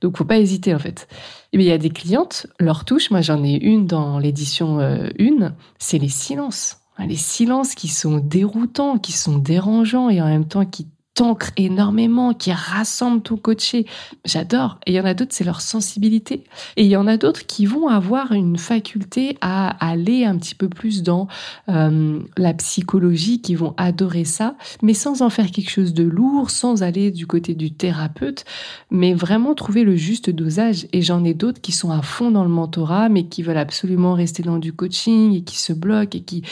Donc, 0.00 0.16
faut 0.16 0.24
pas 0.24 0.38
hésiter 0.38 0.74
en 0.74 0.78
fait. 0.78 1.08
Il 1.52 1.62
y 1.62 1.70
a 1.70 1.78
des 1.78 1.90
clientes, 1.90 2.46
leur 2.60 2.84
touche, 2.84 3.10
moi 3.10 3.20
j'en 3.20 3.42
ai 3.42 3.54
une 3.54 3.86
dans 3.86 4.18
l'édition 4.18 4.78
1, 4.78 4.82
euh, 4.82 5.50
c'est 5.78 5.98
les 5.98 6.08
silences. 6.08 6.81
Les 7.06 7.16
silences 7.16 7.74
qui 7.74 7.88
sont 7.88 8.18
déroutants, 8.18 8.98
qui 8.98 9.12
sont 9.12 9.38
dérangeants 9.38 10.10
et 10.10 10.20
en 10.20 10.26
même 10.26 10.46
temps 10.46 10.64
qui 10.64 10.86
t'ancre 11.14 11.50
énormément, 11.56 12.32
qui 12.32 12.52
rassemble 12.52 13.22
ton 13.22 13.36
coaché. 13.36 13.86
J'adore. 14.24 14.78
Et 14.86 14.92
il 14.92 14.94
y 14.94 15.00
en 15.00 15.04
a 15.04 15.14
d'autres, 15.14 15.34
c'est 15.34 15.44
leur 15.44 15.60
sensibilité. 15.60 16.44
Et 16.76 16.84
il 16.84 16.88
y 16.88 16.96
en 16.96 17.06
a 17.06 17.16
d'autres 17.16 17.46
qui 17.46 17.66
vont 17.66 17.88
avoir 17.88 18.32
une 18.32 18.56
faculté 18.56 19.36
à 19.40 19.68
aller 19.86 20.24
un 20.24 20.38
petit 20.38 20.54
peu 20.54 20.68
plus 20.68 21.02
dans 21.02 21.28
euh, 21.68 22.20
la 22.36 22.54
psychologie, 22.54 23.42
qui 23.42 23.54
vont 23.54 23.74
adorer 23.76 24.24
ça, 24.24 24.56
mais 24.82 24.94
sans 24.94 25.22
en 25.22 25.28
faire 25.28 25.50
quelque 25.50 25.70
chose 25.70 25.92
de 25.92 26.04
lourd, 26.04 26.50
sans 26.50 26.82
aller 26.82 27.10
du 27.10 27.26
côté 27.26 27.54
du 27.54 27.72
thérapeute, 27.74 28.44
mais 28.90 29.12
vraiment 29.12 29.54
trouver 29.54 29.84
le 29.84 29.96
juste 29.96 30.30
dosage. 30.30 30.86
Et 30.92 31.02
j'en 31.02 31.24
ai 31.24 31.34
d'autres 31.34 31.60
qui 31.60 31.72
sont 31.72 31.90
à 31.90 32.00
fond 32.00 32.30
dans 32.30 32.42
le 32.42 32.50
mentorat, 32.50 33.10
mais 33.10 33.24
qui 33.24 33.42
veulent 33.42 33.58
absolument 33.58 34.14
rester 34.14 34.42
dans 34.42 34.58
du 34.58 34.72
coaching 34.72 35.34
et 35.34 35.42
qui 35.42 35.58
se 35.58 35.74
bloquent 35.74 36.16
et 36.16 36.22
qui 36.22 36.42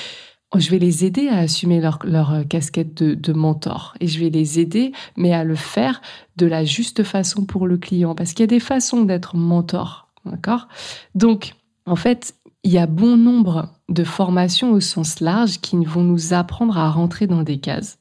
je 0.57 0.71
vais 0.71 0.79
les 0.79 1.05
aider 1.05 1.29
à 1.29 1.39
assumer 1.39 1.81
leur, 1.81 2.01
leur 2.03 2.47
casquette 2.49 2.95
de, 3.03 3.15
de, 3.15 3.33
mentor 3.33 3.95
et 4.01 4.09
je 4.09 4.19
vais 4.19 4.31
les 4.31 4.59
aider, 4.59 4.93
mais 5.17 5.33
à 5.33 5.45
le 5.45 5.55
faire 5.55 6.03
de 6.37 6.47
la 6.47 6.65
juste 6.65 7.05
façon 7.05 7.45
pour 7.45 7.67
le 7.67 7.79
client, 7.79 8.15
parce 8.15 8.33
qu'il 8.33 8.43
y 8.43 8.45
a 8.45 8.47
des 8.49 8.61
façons 8.61 9.03
d'être 9.03 9.37
mentor, 9.37 10.09
d'accord? 10.25 10.67
Donc, 11.15 11.55
en 11.87 11.97
fait, 11.97 12.35
il 12.65 12.73
y 12.73 12.79
a 12.79 12.87
bon 12.87 13.17
nombre 13.17 13.69
de 13.89 14.05
formations 14.05 14.73
au 14.73 14.81
sens 14.81 15.21
large 15.21 15.61
qui 15.61 15.77
vont 15.85 16.03
nous 16.03 16.35
apprendre 16.35 16.77
à 16.77 16.91
rentrer 16.91 17.27
dans 17.27 17.43
des 17.43 17.59
cases, 17.59 17.99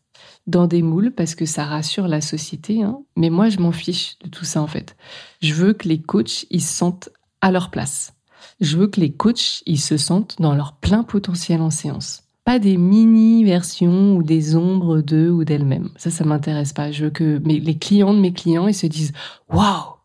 dans 0.47 0.67
des 0.67 0.81
moules, 0.81 1.11
parce 1.11 1.35
que 1.35 1.45
ça 1.45 1.65
rassure 1.65 2.07
la 2.07 2.21
société. 2.21 2.81
Hein. 2.81 2.99
Mais 3.15 3.29
moi, 3.29 3.49
je 3.49 3.59
m'en 3.59 3.71
fiche 3.71 4.17
de 4.23 4.29
tout 4.29 4.45
ça, 4.45 4.61
en 4.61 4.67
fait. 4.67 4.97
Je 5.41 5.53
veux 5.53 5.73
que 5.73 5.87
les 5.87 6.01
coachs, 6.01 6.45
ils 6.49 6.61
se 6.61 6.73
sentent 6.73 7.09
à 7.41 7.51
leur 7.51 7.69
place. 7.69 8.13
Je 8.59 8.77
veux 8.77 8.87
que 8.87 8.99
les 8.99 9.13
coachs, 9.13 9.63
ils 9.65 9.79
se 9.79 9.97
sentent 9.97 10.35
dans 10.39 10.55
leur 10.55 10.73
plein 10.77 11.03
potentiel 11.03 11.61
en 11.61 11.69
séance 11.69 12.23
pas 12.49 12.57
des 12.57 12.77
mini-versions 12.77 14.15
ou 14.15 14.23
des 14.23 14.55
ombres 14.55 15.01
d'eux 15.01 15.29
ou 15.29 15.43
d'elles-mêmes. 15.45 15.89
Ça, 15.97 16.09
ça 16.09 16.23
m'intéresse 16.25 16.73
pas. 16.73 16.89
Je 16.89 17.03
veux 17.03 17.09
que 17.11 17.39
les 17.45 17.77
clients 17.77 18.11
de 18.11 18.19
mes 18.19 18.33
clients, 18.33 18.67
ils 18.67 18.73
se 18.73 18.87
disent 18.87 19.13
Waouh, 19.53 19.97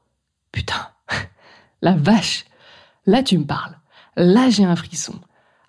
putain, 0.52 0.88
la 1.80 1.92
vache, 1.96 2.44
là 3.06 3.22
tu 3.22 3.38
me 3.38 3.46
parles. 3.46 3.78
Là 4.18 4.50
j'ai 4.50 4.64
un 4.64 4.76
frisson. 4.76 5.14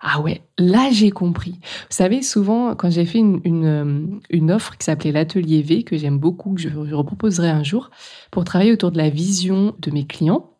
Ah 0.02 0.20
ouais, 0.20 0.42
là 0.58 0.90
j'ai 0.92 1.10
compris. 1.10 1.52
Vous 1.62 1.96
savez, 1.96 2.20
souvent, 2.20 2.74
quand 2.74 2.90
j'ai 2.90 3.06
fait 3.06 3.20
une, 3.20 4.20
une, 4.28 4.52
offre 4.52 4.76
qui 4.76 4.84
s'appelait 4.84 5.12
l'atelier 5.12 5.62
V, 5.62 5.82
que 5.82 5.96
j'aime 5.96 6.18
beaucoup, 6.18 6.52
que 6.52 6.60
je, 6.60 6.68
je 6.68 6.94
reproposerai 6.94 7.48
un 7.48 7.62
jour, 7.62 7.90
pour 8.30 8.44
travailler 8.44 8.72
autour 8.72 8.90
de 8.90 8.98
la 8.98 9.08
vision 9.08 9.74
de 9.78 9.90
mes 9.90 10.06
clients, 10.06 10.50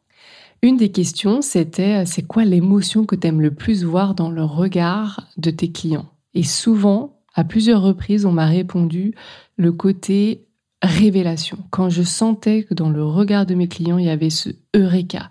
une 0.63 0.77
des 0.77 0.91
questions, 0.91 1.43
c'était 1.43 2.03
euh, 2.03 2.05
c'est 2.07 2.23
quoi 2.23 2.45
l'émotion 2.45 3.05
que 3.05 3.17
tu 3.17 3.27
aimes 3.27 3.41
le 3.41 3.55
plus 3.55 3.85
voir 3.85 4.15
dans 4.15 4.31
le 4.31 4.43
regard 4.43 5.29
de 5.37 5.51
tes 5.51 5.71
clients? 5.71 6.07
Et 6.35 6.43
souvent, 6.43 7.21
à 7.35 7.45
plusieurs 7.45 7.83
reprises, 7.83 8.27
on 8.27 8.33
m'a 8.33 8.47
répondu 8.47 9.15
le 9.57 9.73
côté 9.73 10.47
révélation. 10.83 11.59
Quand 11.71 11.89
je 11.89 12.03
sentais 12.03 12.65
que 12.65 12.75
dans 12.75 12.91
le 12.91 13.05
regard 13.05 13.47
de 13.47 13.55
mes 13.55 13.69
clients, 13.69 13.99
il 13.99 14.07
y 14.07 14.11
avait 14.11 14.31
ce 14.31 14.51
eureka, 14.75 15.31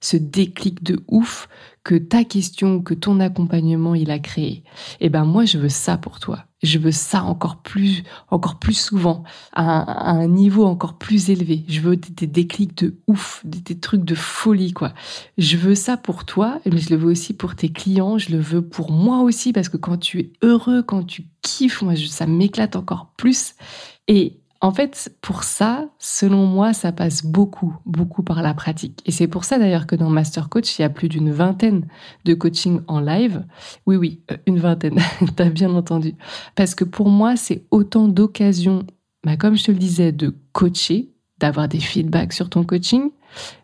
ce 0.00 0.16
déclic 0.16 0.82
de 0.82 1.00
ouf 1.08 1.48
que 1.84 1.94
ta 1.96 2.24
question, 2.24 2.80
que 2.80 2.94
ton 2.94 3.20
accompagnement, 3.20 3.94
il 3.94 4.10
a 4.10 4.18
créé. 4.18 4.64
Eh 5.00 5.10
ben, 5.10 5.24
moi, 5.24 5.44
je 5.44 5.58
veux 5.58 5.68
ça 5.68 5.98
pour 5.98 6.18
toi. 6.18 6.46
Je 6.62 6.78
veux 6.78 6.92
ça 6.92 7.22
encore 7.22 7.58
plus, 7.58 8.04
encore 8.30 8.58
plus 8.58 8.72
souvent, 8.72 9.22
à 9.52 10.10
un, 10.10 10.26
niveau 10.26 10.64
encore 10.64 10.96
plus 10.96 11.28
élevé. 11.28 11.62
Je 11.68 11.80
veux 11.80 11.96
des, 11.96 12.26
déclics 12.26 12.74
de 12.78 12.96
ouf, 13.06 13.42
des, 13.44 13.78
trucs 13.78 14.04
de 14.04 14.14
folie, 14.14 14.72
quoi. 14.72 14.94
Je 15.36 15.58
veux 15.58 15.74
ça 15.74 15.98
pour 15.98 16.24
toi, 16.24 16.58
mais 16.64 16.78
je 16.78 16.88
le 16.88 16.96
veux 16.96 17.10
aussi 17.10 17.34
pour 17.34 17.54
tes 17.54 17.68
clients. 17.68 18.16
Je 18.16 18.30
le 18.30 18.38
veux 18.38 18.62
pour 18.62 18.90
moi 18.90 19.20
aussi, 19.20 19.52
parce 19.52 19.68
que 19.68 19.76
quand 19.76 19.98
tu 19.98 20.20
es 20.20 20.32
heureux, 20.40 20.82
quand 20.82 21.04
tu 21.04 21.26
kiffes, 21.42 21.82
moi, 21.82 21.94
ça 21.96 22.26
m'éclate 22.26 22.76
encore 22.76 23.12
plus. 23.18 23.56
Et 24.08 24.40
en 24.64 24.72
fait, 24.72 25.14
pour 25.20 25.44
ça, 25.44 25.90
selon 25.98 26.46
moi, 26.46 26.72
ça 26.72 26.90
passe 26.90 27.22
beaucoup, 27.22 27.76
beaucoup 27.84 28.22
par 28.22 28.40
la 28.40 28.54
pratique. 28.54 29.02
Et 29.04 29.10
c'est 29.10 29.28
pour 29.28 29.44
ça 29.44 29.58
d'ailleurs 29.58 29.86
que 29.86 29.94
dans 29.94 30.08
Master 30.08 30.48
Coach, 30.48 30.78
il 30.78 30.82
y 30.82 30.84
a 30.86 30.88
plus 30.88 31.10
d'une 31.10 31.30
vingtaine 31.30 31.86
de 32.24 32.32
coachings 32.32 32.80
en 32.86 32.98
live. 32.98 33.44
Oui, 33.84 33.96
oui, 33.96 34.22
euh, 34.30 34.38
une 34.46 34.58
vingtaine, 34.58 34.98
t'as 35.36 35.50
bien 35.50 35.74
entendu. 35.74 36.14
Parce 36.54 36.74
que 36.74 36.84
pour 36.84 37.10
moi, 37.10 37.36
c'est 37.36 37.66
autant 37.70 38.08
d'occasions, 38.08 38.86
bah, 39.22 39.36
comme 39.36 39.54
je 39.54 39.64
te 39.64 39.70
le 39.70 39.76
disais, 39.76 40.12
de 40.12 40.34
coacher, 40.52 41.10
d'avoir 41.40 41.68
des 41.68 41.80
feedbacks 41.80 42.32
sur 42.32 42.48
ton 42.48 42.64
coaching, 42.64 43.10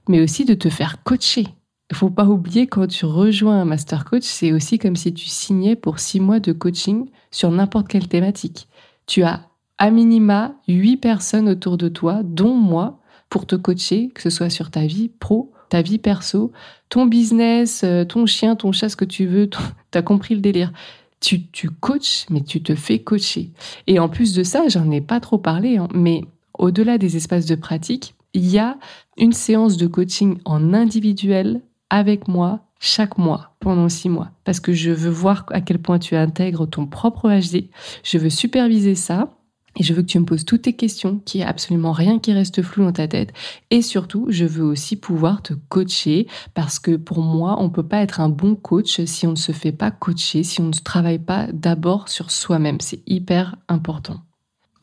mais 0.07 0.21
aussi 0.21 0.45
de 0.45 0.53
te 0.53 0.69
faire 0.69 1.03
coacher. 1.03 1.47
Il 1.91 1.97
faut 1.97 2.11
pas 2.11 2.27
oublier 2.27 2.67
quand 2.67 2.87
tu 2.87 3.07
rejoins 3.07 3.63
un 3.63 3.65
master 3.65 4.05
coach, 4.05 4.25
c'est 4.25 4.53
aussi 4.53 4.79
comme 4.79 4.97
si 4.97 5.15
tu 5.15 5.31
signais 5.31 5.77
pour 5.77 5.99
six 5.99 6.21
mois 6.21 6.41
de 6.41 6.53
coaching 6.53 7.09
sur 7.31 7.51
n'importe 7.51 7.89
quelle 7.89 8.07
thématique. 8.07 8.69
Tu 9.07 9.23
as 9.23 9.50
à 9.81 9.91
minima 9.91 10.53
huit 10.69 10.99
personnes 10.99 11.49
autour 11.49 11.79
de 11.79 11.89
toi, 11.89 12.21
dont 12.23 12.55
moi, 12.55 13.01
pour 13.31 13.47
te 13.47 13.57
coacher, 13.57 14.11
que 14.15 14.21
ce 14.21 14.29
soit 14.29 14.51
sur 14.51 14.71
ta 14.71 14.87
vie 14.87 15.09
pro, 15.09 15.53
ta 15.71 15.81
vie 15.81 15.99
perso, 15.99 16.53
ton 16.91 17.07
business, 17.07 17.83
euh, 17.83 18.05
ton 18.05 18.27
chien, 18.27 18.57
ton 18.57 18.73
chat, 18.73 18.91
ce 18.91 18.97
que 18.97 19.07
tu 19.07 19.27
veux, 19.27 19.49
tu 19.49 19.59
as 19.95 20.03
compris 20.03 20.35
le 20.35 20.43
délire. 20.43 20.73
Tu, 21.21 21.47
tu 21.47 21.71
coaches, 21.71 22.27
mais 22.29 22.43
tu 22.43 22.63
te 22.63 22.75
fais 22.75 22.99
coacher. 22.99 23.51
Et 23.87 23.99
en 23.99 24.09
plus 24.09 24.35
de 24.35 24.43
ça, 24.43 24.69
j'en 24.69 24.91
ai 24.91 25.01
pas 25.01 25.19
trop 25.19 25.39
parlé, 25.39 25.79
hein, 25.79 25.89
mais 25.95 26.23
au-delà 26.59 26.99
des 26.99 27.17
espaces 27.17 27.47
de 27.47 27.55
pratique, 27.55 28.15
il 28.35 28.47
y 28.49 28.59
a 28.59 28.77
une 29.17 29.33
séance 29.33 29.79
de 29.79 29.87
coaching 29.87 30.39
en 30.45 30.75
individuel 30.75 31.63
avec 31.89 32.29
moi 32.29 32.61
chaque 32.81 33.19
mois 33.19 33.55
pendant 33.61 33.89
six 33.89 34.09
mois 34.09 34.31
parce 34.45 34.61
que 34.61 34.73
je 34.73 34.91
veux 34.91 35.11
voir 35.11 35.45
à 35.51 35.61
quel 35.61 35.79
point 35.79 35.99
tu 35.99 36.17
intègres 36.17 36.69
ton 36.69 36.87
propre 36.87 37.29
HD. 37.29 37.69
Je 38.03 38.19
veux 38.19 38.31
superviser 38.31 38.95
ça 38.95 39.29
et 39.77 39.83
je 39.83 39.95
veux 39.95 40.03
que 40.03 40.09
tu 40.09 40.19
me 40.19 40.25
poses 40.25 40.45
toutes 40.45 40.63
tes 40.63 40.73
questions, 40.73 41.21
qu'il 41.25 41.41
n'y 41.41 41.47
ait 41.47 41.49
absolument 41.49 41.93
rien 41.93 42.19
qui 42.19 42.33
reste 42.33 42.61
flou 42.63 42.85
dans 42.85 42.93
ta 42.93 43.07
tête. 43.07 43.33
Et 43.71 43.83
surtout, 43.83 44.27
je 44.29 44.45
veux 44.45 44.65
aussi 44.65 44.97
pouvoir 44.97 45.43
te 45.43 45.55
coacher 45.69 46.27
parce 46.55 46.79
que 46.79 46.97
pour 46.97 47.21
moi, 47.23 47.57
on 47.59 47.65
ne 47.65 47.69
peut 47.69 47.87
pas 47.87 48.03
être 48.03 48.21
un 48.21 48.29
bon 48.29 48.57
coach 48.57 49.01
si 49.05 49.27
on 49.27 49.33
ne 49.33 49.37
se 49.37 49.53
fait 49.53 49.73
pas 49.73 49.91
coacher, 49.91 50.43
si 50.43 50.61
on 50.61 50.67
ne 50.67 50.73
travaille 50.73 51.21
pas 51.21 51.47
d'abord 51.53 52.09
sur 52.09 52.31
soi-même. 52.31 52.81
C'est 52.81 53.03
hyper 53.07 53.57
important. 53.69 54.21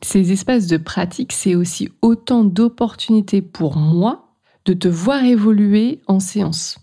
Ces 0.00 0.32
espaces 0.32 0.68
de 0.68 0.76
pratique, 0.76 1.32
c'est 1.32 1.54
aussi 1.54 1.90
autant 2.02 2.44
d'opportunités 2.44 3.42
pour 3.42 3.76
moi 3.76 4.36
de 4.64 4.72
te 4.72 4.88
voir 4.88 5.24
évoluer 5.24 6.00
en 6.06 6.20
séance, 6.20 6.78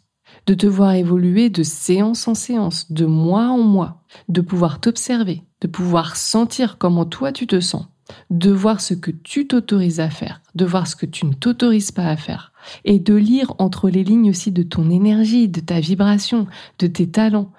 de 0.48 0.54
te 0.54 0.68
voir 0.68 0.94
évoluer 0.94 1.50
de 1.50 1.64
séance 1.64 2.28
en 2.28 2.36
séance, 2.36 2.92
de 2.92 3.06
mois 3.06 3.48
en 3.48 3.60
mois, 3.60 4.04
de 4.28 4.42
pouvoir 4.42 4.80
t'observer, 4.80 5.44
de 5.62 5.68
pouvoir 5.68 6.16
sentir 6.16 6.78
comment 6.78 7.06
toi 7.06 7.32
tu 7.32 7.48
te 7.48 7.60
sens 7.60 7.86
de 8.30 8.52
voir 8.52 8.82
ce 8.82 8.94
que 8.94 9.12
tu 9.12 9.48
t'autorises 9.48 10.00
à 10.00 10.10
faire, 10.10 10.42
de 10.56 10.66
voir 10.66 10.88
ce 10.88 10.96
que 10.96 11.06
tu 11.06 11.26
ne 11.26 11.34
t'autorises 11.34 11.92
pas 11.92 12.08
à 12.08 12.18
faire, 12.18 12.52
et 12.84 13.00
de 13.00 13.16
lire 13.16 13.54
entre 13.60 13.90
les 13.90 14.04
lignes 14.04 14.30
aussi 14.30 14.52
de 14.52 14.64
ton 14.64 14.90
énergie, 14.90 15.48
de 15.48 15.60
ta 15.60 15.80
vibration, 15.80 16.48
de 16.80 16.88
tes 16.88 17.10
talents. 17.10 17.52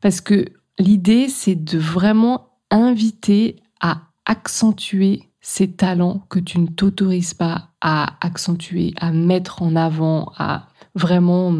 Parce 0.00 0.20
que 0.20 0.46
l'idée, 0.78 1.28
c'est 1.28 1.56
de 1.56 1.78
vraiment 1.78 2.50
inviter 2.70 3.56
à 3.80 4.02
accentuer 4.26 5.30
ces 5.40 5.70
talents 5.70 6.24
que 6.30 6.38
tu 6.38 6.58
ne 6.58 6.66
t'autorises 6.66 7.34
pas 7.34 7.68
à 7.82 8.16
accentuer, 8.26 8.94
à 8.96 9.12
mettre 9.12 9.62
en 9.62 9.76
avant, 9.76 10.32
à 10.38 10.68
vraiment 10.94 11.52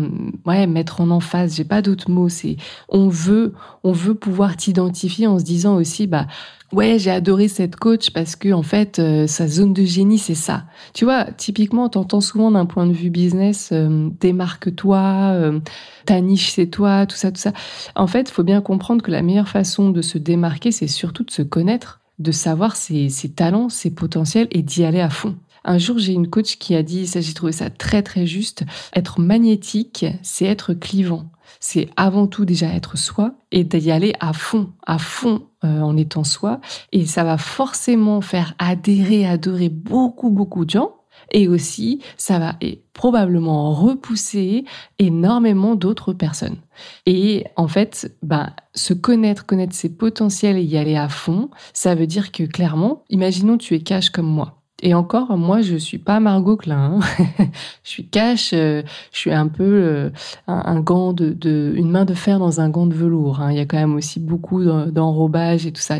ouais 0.47 0.67
mettre 0.67 1.01
en 1.01 1.11
emphase 1.11 1.57
j'ai 1.57 1.65
pas 1.65 1.83
d'autres 1.83 2.09
mots 2.09 2.29
c'est 2.29 2.57
on 2.89 3.09
veut 3.09 3.53
on 3.83 3.91
veut 3.91 4.15
pouvoir 4.15 4.57
t'identifier 4.57 5.27
en 5.27 5.41
se 5.41 5.45
disant 5.45 5.75
aussi 5.75 6.07
bah 6.07 6.29
ouais 6.75 6.99
j'ai 6.99 7.11
adoré 7.11 7.49
cette 7.49 7.77
coach 7.77 8.11
parce 8.11 8.37
que 8.37 8.53
en 8.53 8.63
fait 8.63 8.99
euh, 8.99 9.27
sa 9.27 9.49
zone 9.49 9.73
de 9.73 9.85
génie 9.85 10.19
c'est 10.19 10.35
ça. 10.35 10.65
Tu 10.93 11.05
vois 11.05 11.25
typiquement 11.25 11.89
t'entends 11.89 12.21
souvent 12.21 12.51
d'un 12.51 12.67
point 12.67 12.87
de 12.87 12.93
vue 12.93 13.11
business 13.11 13.71
euh, 13.73 14.09
démarque-toi 14.21 14.99
euh, 15.33 15.61
ta 16.07 16.21
niche 16.21 16.53
c'est 16.53 16.67
toi 16.67 17.07
tout 17.07 17.17
ça 17.17 17.31
tout 17.31 17.41
ça. 17.41 17.53
En 17.95 18.07
fait 18.07 18.31
faut 18.31 18.43
bien 18.43 18.61
comprendre 18.61 19.03
que 19.03 19.11
la 19.11 19.23
meilleure 19.23 19.49
façon 19.49 19.91
de 19.91 20.03
se 20.03 20.19
démarquer 20.19 20.73
c'est 20.73 20.89
surtout 20.89 21.25
de 21.25 21.31
se 21.31 21.43
connaître 21.43 22.01
de 22.19 22.33
savoir 22.33 22.77
ses 22.77 23.11
talents 23.35 23.69
ses 23.69 23.91
potentiels 23.91 24.49
et 24.51 24.63
d'y 24.63 24.85
aller 24.85 25.01
à 25.01 25.11
fond 25.11 25.37
un 25.65 25.79
jour, 25.79 25.99
j'ai 25.99 26.13
une 26.13 26.29
coach 26.29 26.57
qui 26.59 26.75
a 26.75 26.83
dit, 26.83 27.07
ça 27.07 27.21
j'ai 27.21 27.35
trouvé 27.35 27.53
ça 27.53 27.71
très 27.71 28.03
très 28.03 28.27
juste, 28.27 28.65
être 28.95 29.21
magnétique, 29.21 30.07
c'est 30.23 30.45
être 30.45 30.75
clivant. 30.75 31.27
C'est 31.61 31.89
avant 31.97 32.27
tout 32.27 32.45
déjà 32.45 32.69
être 32.69 32.99
soi 32.99 33.33
et 33.51 33.65
d'y 33.65 33.91
aller 33.91 34.13
à 34.21 34.33
fond, 34.33 34.73
à 34.87 34.99
fond 34.99 35.47
euh, 35.65 35.81
en 35.81 35.97
étant 35.97 36.25
soi. 36.25 36.61
Et 36.93 37.07
ça 37.07 37.25
va 37.25 37.39
forcément 37.39 38.21
faire 38.21 38.55
adhérer, 38.59 39.27
adorer 39.27 39.71
beaucoup, 39.71 40.31
beaucoup 40.31 40.65
de 40.65 40.71
gens. 40.71 40.93
Et 41.33 41.49
aussi, 41.49 42.03
ça 42.17 42.39
va 42.39 42.57
probablement 42.93 43.73
repousser 43.73 44.65
énormément 44.99 45.75
d'autres 45.75 46.13
personnes. 46.13 46.59
Et 47.07 47.45
en 47.57 47.69
fait, 47.69 48.15
ben, 48.23 48.53
se 48.75 48.93
connaître, 48.93 49.47
connaître 49.47 49.75
ses 49.75 49.97
potentiels 49.97 50.59
et 50.59 50.63
y 50.63 50.77
aller 50.77 50.97
à 50.97 51.09
fond, 51.09 51.51
ça 51.73 51.95
veut 51.95 52.07
dire 52.07 52.31
que 52.31 52.43
clairement, 52.43 53.05
imaginons 53.09 53.57
tu 53.57 53.75
es 53.75 53.81
cash 53.81 54.11
comme 54.11 54.27
moi. 54.27 54.64
Et 54.85 54.93
encore, 54.93 55.39
moi, 55.39 55.63
je 55.63 55.77
suis 55.77 55.97
pas 55.97 56.21
Margot 56.21 56.59
Klein. 56.59 57.01
Hein. 57.01 57.25
je 57.83 57.91
suis 57.91 58.07
cash. 58.07 58.51
Euh, 58.53 58.83
je 59.13 59.19
suis 59.19 59.33
un 59.33 59.49
peu 59.49 59.65
euh, 59.65 60.11
un, 60.47 60.79
gant 60.81 61.15
de, 61.15 61.73
une 61.75 61.91
main 61.91 62.05
de 62.05 62.13
fer 62.13 62.39
dans 62.39 62.61
un 62.61 62.69
gant 62.69 62.87
de 62.87 62.95
velours. 62.95 63.41
Hein. 63.41 63.51
Il 63.51 63.57
y 63.57 63.61
a 63.61 63.65
quand 63.65 63.79
même 63.79 63.95
aussi 63.95 64.21
beaucoup 64.21 64.63
d'enrobage 64.63 65.67
et 65.67 65.73
tout 65.73 65.81
ça. 65.81 65.97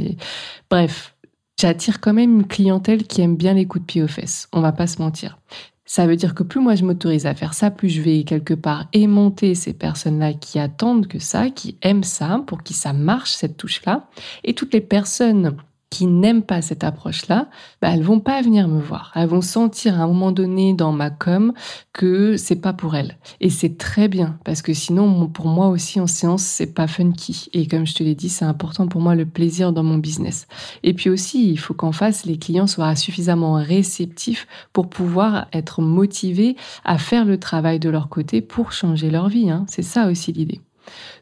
Bref, 0.69 1.17
j'attire 1.59 2.03
quand 2.03 2.13
même 2.13 2.41
une 2.41 2.47
clientèle 2.47 3.05
qui 3.05 3.23
aime 3.23 3.37
bien 3.37 3.55
les 3.55 3.65
coups 3.65 3.83
de 3.83 3.87
pied 3.87 4.03
aux 4.03 4.09
fesses. 4.09 4.49
On 4.53 4.61
va 4.61 4.73
pas 4.73 4.87
se 4.87 5.01
mentir. 5.01 5.39
Ça 5.87 6.07
veut 6.07 6.17
dire 6.17 6.35
que 6.35 6.43
plus 6.43 6.61
moi 6.61 6.75
je 6.75 6.85
m'autorise 6.85 7.27
à 7.27 7.35
faire 7.35 7.55
ça, 7.55 7.71
plus 7.71 7.89
je 7.89 8.03
vais 8.03 8.25
quelque 8.25 8.55
part 8.55 8.87
aimanter 8.93 9.55
ces 9.55 9.73
personnes-là 9.75 10.33
qui 10.33 10.59
attendent 10.59 11.07
que 11.07 11.19
ça, 11.19 11.51
qui 11.51 11.77
aiment 11.83 12.05
ça, 12.05 12.43
pour 12.47 12.63
qui 12.63 12.75
ça 12.75 12.93
marche 12.93 13.33
cette 13.33 13.57
touche-là. 13.57 14.09
Et 14.45 14.55
toutes 14.55 14.75
les 14.75 14.81
personnes 14.81 15.57
qui 15.95 16.07
n'aiment 16.07 16.43
pas 16.43 16.61
cette 16.61 16.83
approche-là, 16.83 17.49
bah, 17.81 17.91
elles 17.93 18.03
vont 18.03 18.19
pas 18.19 18.43
venir 18.43 18.67
me 18.67 18.81
voir. 18.81 19.13
Elles 19.15 19.29
vont 19.29 19.41
sentir 19.41 20.01
à 20.01 20.03
un 20.03 20.09
moment 20.09 20.33
donné 20.33 20.75
dans 20.75 20.91
ma 20.91 21.09
com 21.09 21.53
que 21.93 22.37
c'est 22.37 22.57
pas 22.57 22.73
pour 22.73 22.97
elles. 22.97 23.17
Et 23.41 23.49
c'est 23.49 23.79
très 23.79 24.09
bien 24.09 24.37
parce 24.45 24.61
que 24.61 24.75
sinon, 24.75 25.29
pour 25.29 25.47
moi 25.47 25.69
aussi 25.69 26.01
en 26.01 26.09
séance, 26.09 26.43
c'est 26.43 26.75
pas 26.75 26.89
funky. 26.89 27.47
Et 27.53 27.69
comme 27.69 27.87
je 27.87 27.95
te 27.95 28.03
l'ai 28.03 28.17
dit, 28.17 28.29
c'est 28.29 28.45
important 28.45 28.89
pour 28.89 29.01
moi 29.01 29.15
le 29.15 29.25
plaisir 29.25 29.73
dans 29.73 29.85
mon 29.85 29.99
business. 29.99 30.49
Et 30.83 30.95
puis 30.95 31.11
aussi, 31.11 31.49
il 31.49 31.61
faut 31.61 31.75
qu'en 31.75 31.93
face, 31.93 32.25
les 32.25 32.39
clients 32.39 32.67
soient 32.67 32.97
suffisamment 32.97 33.55
réceptifs 33.55 34.49
pour 34.73 34.91
pouvoir 34.91 35.47
être 35.53 35.81
motivés 35.81 36.57
à 36.85 36.99
faire 36.99 37.25
le 37.25 37.39
travail 37.39 37.79
de 37.79 37.89
leur 37.89 38.09
côté 38.09 38.41
pour 38.41 38.73
changer 38.73 39.11
leur 39.11 39.29
vie. 39.29 39.49
Hein. 39.49 39.65
C'est 39.69 39.83
ça 39.83 40.09
aussi 40.09 40.33
l'idée. 40.33 40.61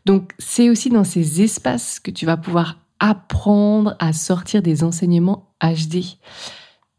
Donc, 0.07 0.33
c'est 0.39 0.71
aussi 0.71 0.89
dans 0.89 1.05
ces 1.05 1.43
espaces 1.43 2.01
que 2.01 2.11
tu 2.11 2.27
vas 2.27 2.37
pouvoir 2.37 2.79
apprendre 3.03 3.97
à 3.99 4.13
sortir 4.13 4.63
des 4.63 4.85
enseignements 4.85 5.51
HD, 5.61 6.19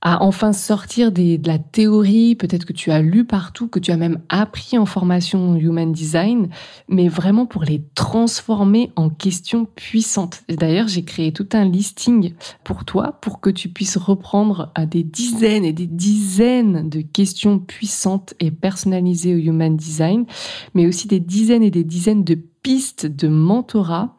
à 0.05 0.21
enfin 0.21 0.51
sortir 0.51 1.13
de 1.13 1.39
la 1.47 1.57
théorie, 1.57 2.35
peut-être 2.35 2.65
que 2.65 2.73
tu 2.73 2.91
as 2.91 3.01
lu 3.01 3.23
partout, 3.23 3.69
que 3.69 3.79
tu 3.79 3.89
as 3.89 3.95
même 3.95 4.19
appris 4.27 4.77
en 4.77 4.85
formation 4.85 5.55
Human 5.55 5.93
Design, 5.93 6.49
mais 6.89 7.07
vraiment 7.07 7.45
pour 7.45 7.63
les 7.63 7.81
transformer 7.95 8.91
en 8.97 9.09
questions 9.09 9.65
puissantes. 9.65 10.43
D'ailleurs, 10.49 10.89
j'ai 10.89 11.05
créé 11.05 11.31
tout 11.31 11.47
un 11.53 11.63
listing 11.63 12.33
pour 12.65 12.83
toi, 12.83 13.17
pour 13.21 13.39
que 13.39 13.49
tu 13.49 13.69
puisses 13.69 13.95
reprendre 13.95 14.73
à 14.75 14.85
des 14.85 15.03
dizaines 15.03 15.63
et 15.63 15.71
des 15.71 15.87
dizaines 15.87 16.89
de 16.89 16.99
questions 16.99 17.57
puissantes 17.57 18.33
et 18.41 18.51
personnalisées 18.51 19.33
au 19.33 19.37
Human 19.37 19.77
Design, 19.77 20.25
mais 20.73 20.85
aussi 20.85 21.07
des 21.07 21.21
dizaines 21.21 21.63
et 21.63 21.71
des 21.71 21.85
dizaines 21.85 22.25
de 22.25 22.35
pistes 22.35 23.05
de 23.05 23.29
mentorat, 23.29 24.17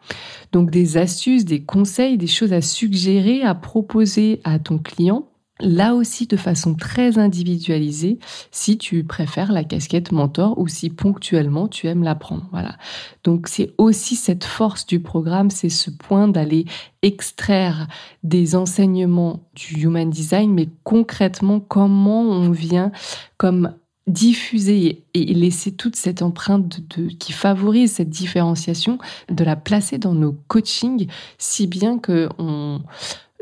donc 0.50 0.70
des 0.70 0.96
astuces, 0.96 1.44
des 1.44 1.62
conseils, 1.62 2.16
des 2.16 2.26
choses 2.26 2.54
à 2.54 2.62
suggérer, 2.62 3.42
à 3.42 3.54
proposer 3.54 4.40
à 4.44 4.58
ton 4.58 4.78
client. 4.78 5.28
Là 5.60 5.94
aussi 5.94 6.26
de 6.26 6.36
façon 6.36 6.74
très 6.74 7.16
individualisée, 7.16 8.18
si 8.50 8.76
tu 8.76 9.04
préfères 9.04 9.52
la 9.52 9.62
casquette 9.62 10.10
mentor 10.10 10.58
ou 10.58 10.66
si 10.66 10.90
ponctuellement 10.90 11.68
tu 11.68 11.86
aimes 11.86 12.02
l'apprendre. 12.02 12.48
Voilà. 12.50 12.76
Donc 13.22 13.46
c'est 13.46 13.72
aussi 13.78 14.16
cette 14.16 14.42
force 14.42 14.84
du 14.84 14.98
programme, 14.98 15.50
c'est 15.50 15.68
ce 15.68 15.90
point 15.90 16.26
d'aller 16.26 16.64
extraire 17.02 17.86
des 18.24 18.56
enseignements 18.56 19.48
du 19.54 19.84
human 19.84 20.10
design, 20.10 20.52
mais 20.52 20.68
concrètement 20.82 21.60
comment 21.60 22.22
on 22.22 22.50
vient 22.50 22.90
comme 23.36 23.74
diffuser 24.08 25.04
et 25.14 25.24
laisser 25.34 25.72
toute 25.72 25.96
cette 25.96 26.22
empreinte 26.22 26.80
de, 26.96 27.06
qui 27.06 27.32
favorise 27.32 27.92
cette 27.92 28.10
différenciation, 28.10 28.98
de 29.30 29.44
la 29.44 29.56
placer 29.56 29.98
dans 29.98 30.14
nos 30.14 30.32
coachings, 30.48 31.06
si 31.38 31.66
bien 31.66 31.98
que 31.98 32.28
on, 32.38 32.80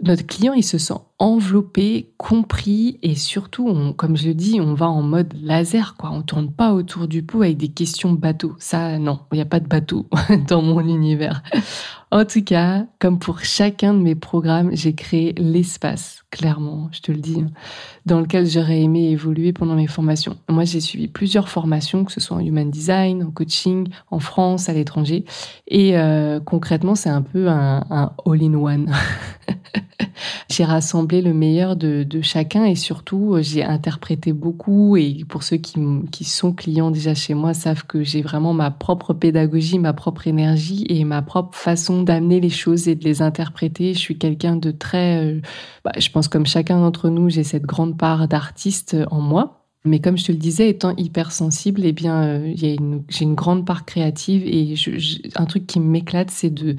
notre 0.02 0.26
client 0.26 0.52
il 0.52 0.64
se 0.64 0.78
sent 0.78 0.94
enveloppé, 1.18 2.12
compris 2.16 2.98
et 3.02 3.14
surtout, 3.14 3.92
comme 3.96 4.16
je 4.16 4.28
le 4.28 4.34
dis, 4.34 4.60
on 4.60 4.74
va 4.74 4.88
en 4.88 5.02
mode 5.02 5.32
laser 5.40 5.94
quoi. 5.96 6.10
On 6.10 6.22
tourne 6.22 6.52
pas 6.52 6.72
autour 6.72 7.06
du 7.06 7.22
pot 7.22 7.42
avec 7.42 7.56
des 7.56 7.68
questions 7.68 8.12
bateau. 8.12 8.54
Ça 8.58 8.98
non, 8.98 9.20
il 9.30 9.36
n'y 9.36 9.40
a 9.40 9.46
pas 9.46 9.60
de 9.60 9.68
bateau 9.68 10.08
dans 10.48 10.62
mon 10.62 10.80
univers. 10.80 11.42
En 12.12 12.26
tout 12.26 12.44
cas, 12.44 12.84
comme 12.98 13.18
pour 13.18 13.40
chacun 13.40 13.94
de 13.94 13.98
mes 13.98 14.14
programmes, 14.14 14.68
j'ai 14.74 14.92
créé 14.92 15.32
l'espace, 15.38 16.24
clairement, 16.30 16.90
je 16.92 17.00
te 17.00 17.10
le 17.10 17.16
dis, 17.16 17.42
dans 18.04 18.20
lequel 18.20 18.46
j'aurais 18.46 18.82
aimé 18.82 19.08
évoluer 19.10 19.54
pendant 19.54 19.74
mes 19.74 19.86
formations. 19.86 20.36
Moi, 20.50 20.64
j'ai 20.64 20.80
suivi 20.80 21.08
plusieurs 21.08 21.48
formations, 21.48 22.04
que 22.04 22.12
ce 22.12 22.20
soit 22.20 22.36
en 22.36 22.40
human 22.40 22.70
design, 22.70 23.22
en 23.22 23.30
coaching, 23.30 23.88
en 24.10 24.18
France, 24.18 24.68
à 24.68 24.74
l'étranger. 24.74 25.24
Et 25.68 25.96
euh, 25.96 26.38
concrètement, 26.38 26.94
c'est 26.96 27.08
un 27.08 27.22
peu 27.22 27.48
un, 27.48 28.12
all-in-one. 28.26 28.92
j'ai 30.50 30.64
rassemblé 30.64 31.22
le 31.22 31.32
meilleur 31.32 31.76
de, 31.76 32.06
chacun 32.20 32.66
et 32.66 32.74
surtout, 32.74 33.38
j'ai 33.40 33.64
interprété 33.64 34.34
beaucoup. 34.34 34.98
Et 34.98 35.24
pour 35.26 35.42
ceux 35.42 35.56
qui 35.56 36.24
sont 36.24 36.52
clients 36.52 36.90
déjà 36.90 37.14
chez 37.14 37.32
moi, 37.32 37.54
savent 37.54 37.86
que 37.86 38.02
j'ai 38.02 38.20
vraiment 38.20 38.52
ma 38.52 38.70
propre 38.70 39.14
pédagogie, 39.14 39.78
ma 39.78 39.94
propre 39.94 40.26
énergie 40.26 40.84
et 40.90 41.04
ma 41.04 41.22
propre 41.22 41.56
façon 41.56 42.01
d'amener 42.02 42.40
les 42.40 42.50
choses 42.50 42.88
et 42.88 42.94
de 42.94 43.04
les 43.04 43.22
interpréter. 43.22 43.94
Je 43.94 43.98
suis 43.98 44.18
quelqu'un 44.18 44.56
de 44.56 44.70
très, 44.70 45.24
euh, 45.24 45.40
bah, 45.84 45.92
je 45.98 46.08
pense 46.10 46.28
comme 46.28 46.46
chacun 46.46 46.80
d'entre 46.80 47.08
nous, 47.08 47.30
j'ai 47.30 47.44
cette 47.44 47.64
grande 47.64 47.98
part 47.98 48.28
d'artiste 48.28 48.96
en 49.10 49.20
moi. 49.20 49.62
Mais 49.84 49.98
comme 49.98 50.16
je 50.16 50.24
te 50.26 50.32
le 50.32 50.38
disais, 50.38 50.68
étant 50.68 50.94
hypersensible, 50.96 51.80
eh 51.84 51.92
bien, 51.92 52.22
euh, 52.22 52.52
j'ai 52.54 52.76
une, 52.76 53.34
grande 53.34 53.66
part 53.66 53.84
créative 53.84 54.44
et 54.46 54.74
un 55.34 55.44
truc 55.44 55.66
qui 55.66 55.80
m'éclate, 55.80 56.30
c'est 56.30 56.50
de, 56.50 56.76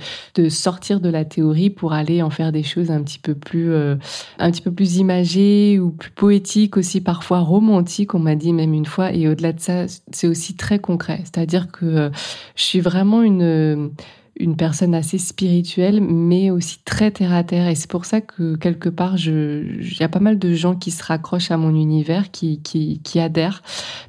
sortir 0.49 1.01
de 1.01 1.09
la 1.09 1.25
théorie 1.25 1.69
pour 1.69 1.91
aller 1.91 2.21
en 2.21 2.29
faire 2.29 2.53
des 2.53 2.63
choses 2.63 2.91
un 2.91 3.03
petit 3.03 3.19
peu 3.19 3.35
plus, 3.35 3.71
euh, 3.71 3.95
un 4.39 4.51
petit 4.51 4.61
peu 4.61 4.71
plus 4.71 4.97
imagées 4.97 5.79
ou 5.79 5.91
plus 5.91 6.11
poétiques 6.11 6.77
aussi, 6.77 7.01
parfois 7.01 7.39
romantiques, 7.39 8.13
on 8.15 8.19
m'a 8.19 8.35
dit 8.35 8.53
même 8.53 8.73
une 8.73 8.85
fois. 8.85 9.11
Et 9.11 9.27
au-delà 9.27 9.51
de 9.51 9.59
ça, 9.59 9.85
c'est 10.11 10.27
aussi 10.27 10.55
très 10.55 10.79
concret. 10.79 11.19
C'est-à-dire 11.25 11.71
que 11.71 12.09
je 12.55 12.63
suis 12.63 12.79
vraiment 12.79 13.21
une 13.21 13.91
une 14.35 14.55
personne 14.55 14.95
assez 14.95 15.17
spirituelle, 15.17 16.01
mais 16.01 16.49
aussi 16.49 16.79
très 16.83 17.11
terre 17.11 17.33
à 17.33 17.43
terre. 17.43 17.67
Et 17.67 17.75
c'est 17.75 17.89
pour 17.89 18.05
ça 18.05 18.21
que 18.21 18.55
quelque 18.55 18.89
part, 18.89 19.15
il 19.17 19.97
y 19.99 20.03
a 20.03 20.09
pas 20.09 20.19
mal 20.19 20.39
de 20.39 20.53
gens 20.53 20.75
qui 20.75 20.91
se 20.91 21.03
raccrochent 21.03 21.51
à 21.51 21.57
mon 21.57 21.75
univers, 21.75 22.31
qui, 22.31 22.61
qui, 22.61 22.99
qui 23.03 23.19
adhèrent, 23.19 23.61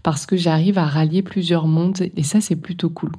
parce 0.03 0.25
que 0.27 0.37
j'arrive 0.37 0.79
à 0.79 0.87
rallier 0.87 1.23
plusieurs 1.23 1.67
mondes. 1.67 1.99
Et 2.17 2.23
ça, 2.23 2.41
c'est 2.41 2.57
plutôt 2.57 2.91
cool. 2.91 3.13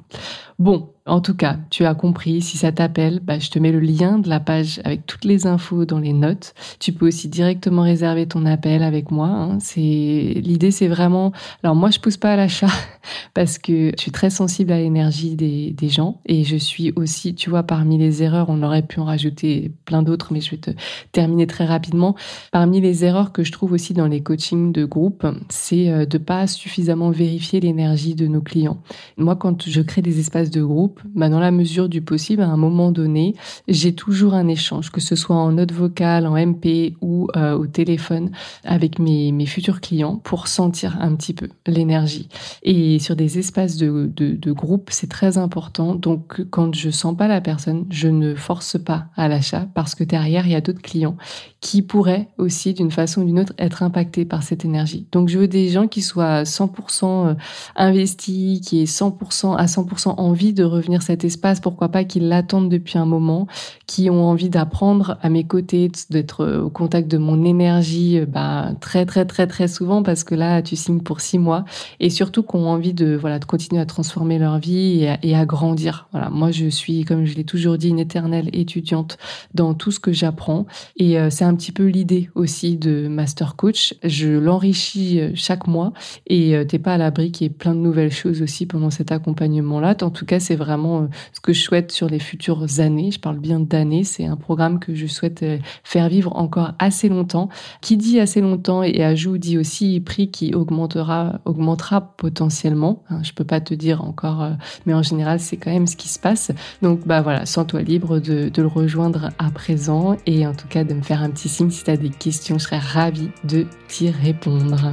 Bon, 0.58 0.90
en 1.06 1.20
tout 1.20 1.34
cas, 1.34 1.56
tu 1.70 1.84
as 1.84 1.94
compris, 1.94 2.42
si 2.42 2.56
ça 2.56 2.72
t'appelle, 2.72 3.20
bah, 3.20 3.38
je 3.38 3.48
te 3.48 3.60
mets 3.60 3.70
le 3.70 3.78
lien 3.78 4.18
de 4.18 4.28
la 4.28 4.40
page 4.40 4.80
avec 4.84 5.06
toutes 5.06 5.24
les 5.24 5.46
infos 5.46 5.84
dans 5.84 6.00
les 6.00 6.12
notes. 6.12 6.52
Tu 6.80 6.92
peux 6.92 7.06
aussi 7.06 7.28
directement 7.28 7.82
réserver 7.82 8.26
ton 8.26 8.44
appel 8.44 8.82
avec 8.82 9.12
moi. 9.12 9.28
Hein. 9.28 9.58
C'est 9.60 9.80
L'idée, 9.80 10.72
c'est 10.72 10.88
vraiment... 10.88 11.32
Alors 11.62 11.76
moi, 11.76 11.90
je 11.90 12.00
pousse 12.00 12.16
pas 12.16 12.32
à 12.32 12.36
l'achat 12.36 12.70
parce 13.34 13.58
que 13.58 13.92
je 13.96 14.02
suis 14.02 14.10
très 14.10 14.30
sensible 14.30 14.72
à 14.72 14.78
l'énergie 14.78 15.36
des, 15.36 15.70
des 15.70 15.88
gens 15.88 16.20
et 16.26 16.42
je 16.42 16.56
suis 16.56 16.92
aussi, 16.96 17.36
tu 17.36 17.50
vois, 17.50 17.62
parmi 17.62 17.98
les 17.98 18.24
erreurs, 18.24 18.46
on 18.48 18.62
aurait 18.64 18.82
pu 18.82 18.98
en 18.98 19.04
rajouter 19.04 19.70
plein 19.84 20.02
d'autres, 20.02 20.32
mais 20.32 20.40
je 20.40 20.50
vais 20.50 20.56
te 20.56 20.70
terminer 21.12 21.46
très 21.46 21.66
rapidement. 21.66 22.16
Parmi 22.50 22.80
les 22.80 23.04
erreurs 23.04 23.30
que 23.30 23.44
je 23.44 23.52
trouve 23.52 23.72
aussi 23.72 23.94
dans 23.94 24.08
les 24.08 24.22
coachings 24.22 24.72
de 24.72 24.84
groupe, 24.84 25.24
c'est 25.50 25.88
euh, 25.88 26.04
de 26.04 26.18
pas 26.18 26.48
suffisamment 26.48 27.10
vérifier 27.10 27.60
l'énergie 27.60 28.16
de 28.16 28.26
nos 28.26 28.40
clients. 28.40 28.78
Moi, 29.16 29.36
quand 29.36 29.68
je 29.68 29.80
crée 29.82 30.02
des 30.02 30.18
espaces 30.18 30.50
de 30.50 30.62
groupe, 30.62 30.95
bah, 31.14 31.28
dans 31.28 31.40
la 31.40 31.50
mesure 31.50 31.88
du 31.88 32.00
possible, 32.00 32.42
à 32.42 32.48
un 32.48 32.56
moment 32.56 32.90
donné, 32.90 33.34
j'ai 33.68 33.94
toujours 33.94 34.34
un 34.34 34.48
échange, 34.48 34.90
que 34.90 35.00
ce 35.00 35.16
soit 35.16 35.36
en 35.36 35.52
note 35.52 35.72
vocale, 35.72 36.26
en 36.26 36.34
MP 36.36 36.94
ou 37.00 37.28
euh, 37.36 37.56
au 37.56 37.66
téléphone 37.66 38.30
avec 38.64 38.98
mes, 38.98 39.46
futurs 39.46 39.80
clients 39.80 40.16
pour 40.16 40.48
sentir 40.48 40.98
un 41.00 41.14
petit 41.14 41.32
peu 41.32 41.48
l'énergie. 41.66 42.28
Et 42.62 42.98
sur 42.98 43.14
des 43.14 43.38
espaces 43.38 43.76
de, 43.76 44.10
de, 44.14 44.32
de 44.32 44.52
groupe, 44.52 44.88
c'est 44.90 45.08
très 45.08 45.38
important. 45.38 45.94
Donc, 45.94 46.42
quand 46.50 46.74
je 46.74 46.90
sens 46.90 47.16
pas 47.16 47.28
la 47.28 47.40
personne, 47.40 47.86
je 47.90 48.08
ne 48.08 48.34
force 48.34 48.76
pas 48.82 49.06
à 49.16 49.28
l'achat 49.28 49.66
parce 49.74 49.94
que 49.94 50.04
derrière, 50.04 50.46
il 50.46 50.52
y 50.52 50.56
a 50.56 50.60
d'autres 50.60 50.82
clients 50.82 51.16
qui 51.60 51.82
pourraient 51.82 52.28
aussi, 52.38 52.74
d'une 52.74 52.90
façon 52.90 53.22
ou 53.22 53.24
d'une 53.24 53.40
autre, 53.40 53.52
être 53.58 53.82
impactés 53.82 54.24
par 54.24 54.42
cette 54.42 54.64
énergie. 54.64 55.06
Donc, 55.12 55.28
je 55.28 55.38
veux 55.38 55.48
des 55.48 55.68
gens 55.68 55.88
qui 55.88 56.02
soient 56.02 56.42
100% 56.42 57.04
euh, 57.04 57.34
investis, 57.76 58.60
qui 58.60 58.80
aient 58.80 58.84
100% 58.84 59.56
à 59.56 59.66
100% 59.66 60.14
envie 60.18 60.52
de 60.52 60.64
revenir 60.64 60.85
cet 61.00 61.24
espace, 61.24 61.60
pourquoi 61.60 61.88
pas 61.88 62.04
qu'ils 62.04 62.28
l'attendent 62.28 62.68
depuis 62.68 62.98
un 62.98 63.04
moment, 63.04 63.46
qui 63.86 64.10
ont 64.10 64.24
envie 64.24 64.50
d'apprendre 64.50 65.18
à 65.22 65.28
mes 65.28 65.44
côtés, 65.44 65.90
d'être 66.10 66.42
euh, 66.42 66.62
au 66.62 66.70
contact 66.70 67.08
de 67.10 67.18
mon 67.18 67.44
énergie 67.44 68.18
euh, 68.18 68.26
bah, 68.26 68.72
très 68.80 69.06
très 69.06 69.24
très 69.24 69.46
très 69.46 69.68
souvent 69.68 70.02
parce 70.02 70.24
que 70.24 70.34
là 70.34 70.62
tu 70.62 70.76
signes 70.76 71.00
pour 71.00 71.20
six 71.20 71.38
mois 71.38 71.64
et 72.00 72.10
surtout 72.10 72.42
qui 72.42 72.56
ont 72.56 72.68
envie 72.68 72.94
de 72.94 73.16
voilà 73.16 73.38
de 73.38 73.44
continuer 73.44 73.80
à 73.80 73.86
transformer 73.86 74.38
leur 74.38 74.58
vie 74.58 75.06
et 75.22 75.34
à, 75.34 75.46
grandir. 75.46 76.08
Voilà, 76.12 76.30
moi 76.30 76.50
je 76.50 76.68
suis 76.68 77.04
comme 77.04 77.24
je 77.24 77.34
l'ai 77.34 77.44
toujours 77.44 77.78
dit 77.78 77.88
une 77.88 77.98
éternelle 77.98 78.50
étudiante 78.52 79.18
dans 79.54 79.74
tout 79.74 79.90
ce 79.90 80.00
que 80.00 80.12
j'apprends 80.12 80.66
et 80.96 81.16
c'est 81.30 81.44
un 81.44 81.54
petit 81.54 81.72
peu 81.72 81.86
l'idée 81.86 82.30
aussi 82.34 82.76
de 82.76 83.08
Master 83.08 83.56
Coach. 83.56 83.94
Je 84.02 84.28
l'enrichis 84.28 85.20
chaque 85.34 85.66
mois 85.66 85.92
et 86.26 86.56
t'es 86.68 86.78
pas 86.78 86.94
à 86.94 86.98
l'abri 86.98 87.30
qu'il 87.30 87.46
y 87.46 87.50
ait 87.50 87.52
plein 87.52 87.74
de 87.74 87.80
nouvelles 87.80 88.12
choses 88.12 88.42
aussi 88.42 88.66
pendant 88.66 88.90
cet 88.90 89.12
accompagnement 89.12 89.80
là. 89.80 89.94
En 90.02 90.10
tout 90.10 90.26
cas, 90.26 90.40
c'est 90.40 90.56
vraiment 90.56 90.75
euh, 90.84 91.08
ce 91.32 91.40
que 91.40 91.52
je 91.52 91.60
souhaite 91.60 91.92
sur 91.92 92.08
les 92.08 92.18
futures 92.18 92.80
années. 92.80 93.10
Je 93.10 93.20
parle 93.20 93.38
bien 93.38 93.60
d'années. 93.60 94.04
C'est 94.04 94.26
un 94.26 94.36
programme 94.36 94.78
que 94.78 94.94
je 94.94 95.06
souhaite 95.06 95.42
euh, 95.42 95.58
faire 95.84 96.08
vivre 96.08 96.36
encore 96.36 96.72
assez 96.78 97.08
longtemps. 97.08 97.48
Qui 97.80 97.96
dit 97.96 98.20
assez 98.20 98.40
longtemps 98.40 98.82
et 98.82 99.02
ajoute 99.02 99.40
dit 99.40 99.58
aussi 99.58 100.00
prix 100.00 100.30
qui 100.30 100.54
augmentera, 100.54 101.40
augmentera 101.44 102.00
potentiellement. 102.16 103.02
Hein, 103.10 103.22
je 103.22 103.32
peux 103.32 103.44
pas 103.44 103.60
te 103.60 103.74
dire 103.74 104.04
encore, 104.04 104.42
euh, 104.42 104.52
mais 104.84 104.94
en 104.94 105.02
général, 105.02 105.40
c'est 105.40 105.56
quand 105.56 105.70
même 105.70 105.86
ce 105.86 105.96
qui 105.96 106.08
se 106.08 106.18
passe. 106.18 106.50
Donc, 106.82 107.06
bah 107.06 107.22
voilà, 107.22 107.46
sens-toi 107.46 107.82
libre 107.82 108.18
de, 108.18 108.48
de 108.48 108.62
le 108.62 108.68
rejoindre 108.68 109.30
à 109.38 109.50
présent 109.50 110.16
et 110.26 110.46
en 110.46 110.54
tout 110.54 110.68
cas 110.68 110.84
de 110.84 110.94
me 110.94 111.02
faire 111.02 111.22
un 111.22 111.30
petit 111.30 111.48
signe 111.48 111.70
si 111.70 111.84
tu 111.84 111.90
as 111.90 111.96
des 111.96 112.10
questions. 112.10 112.58
Je 112.58 112.64
serais 112.64 112.78
ravie 112.78 113.30
de 113.44 113.66
t'y 113.88 114.10
répondre. 114.10 114.92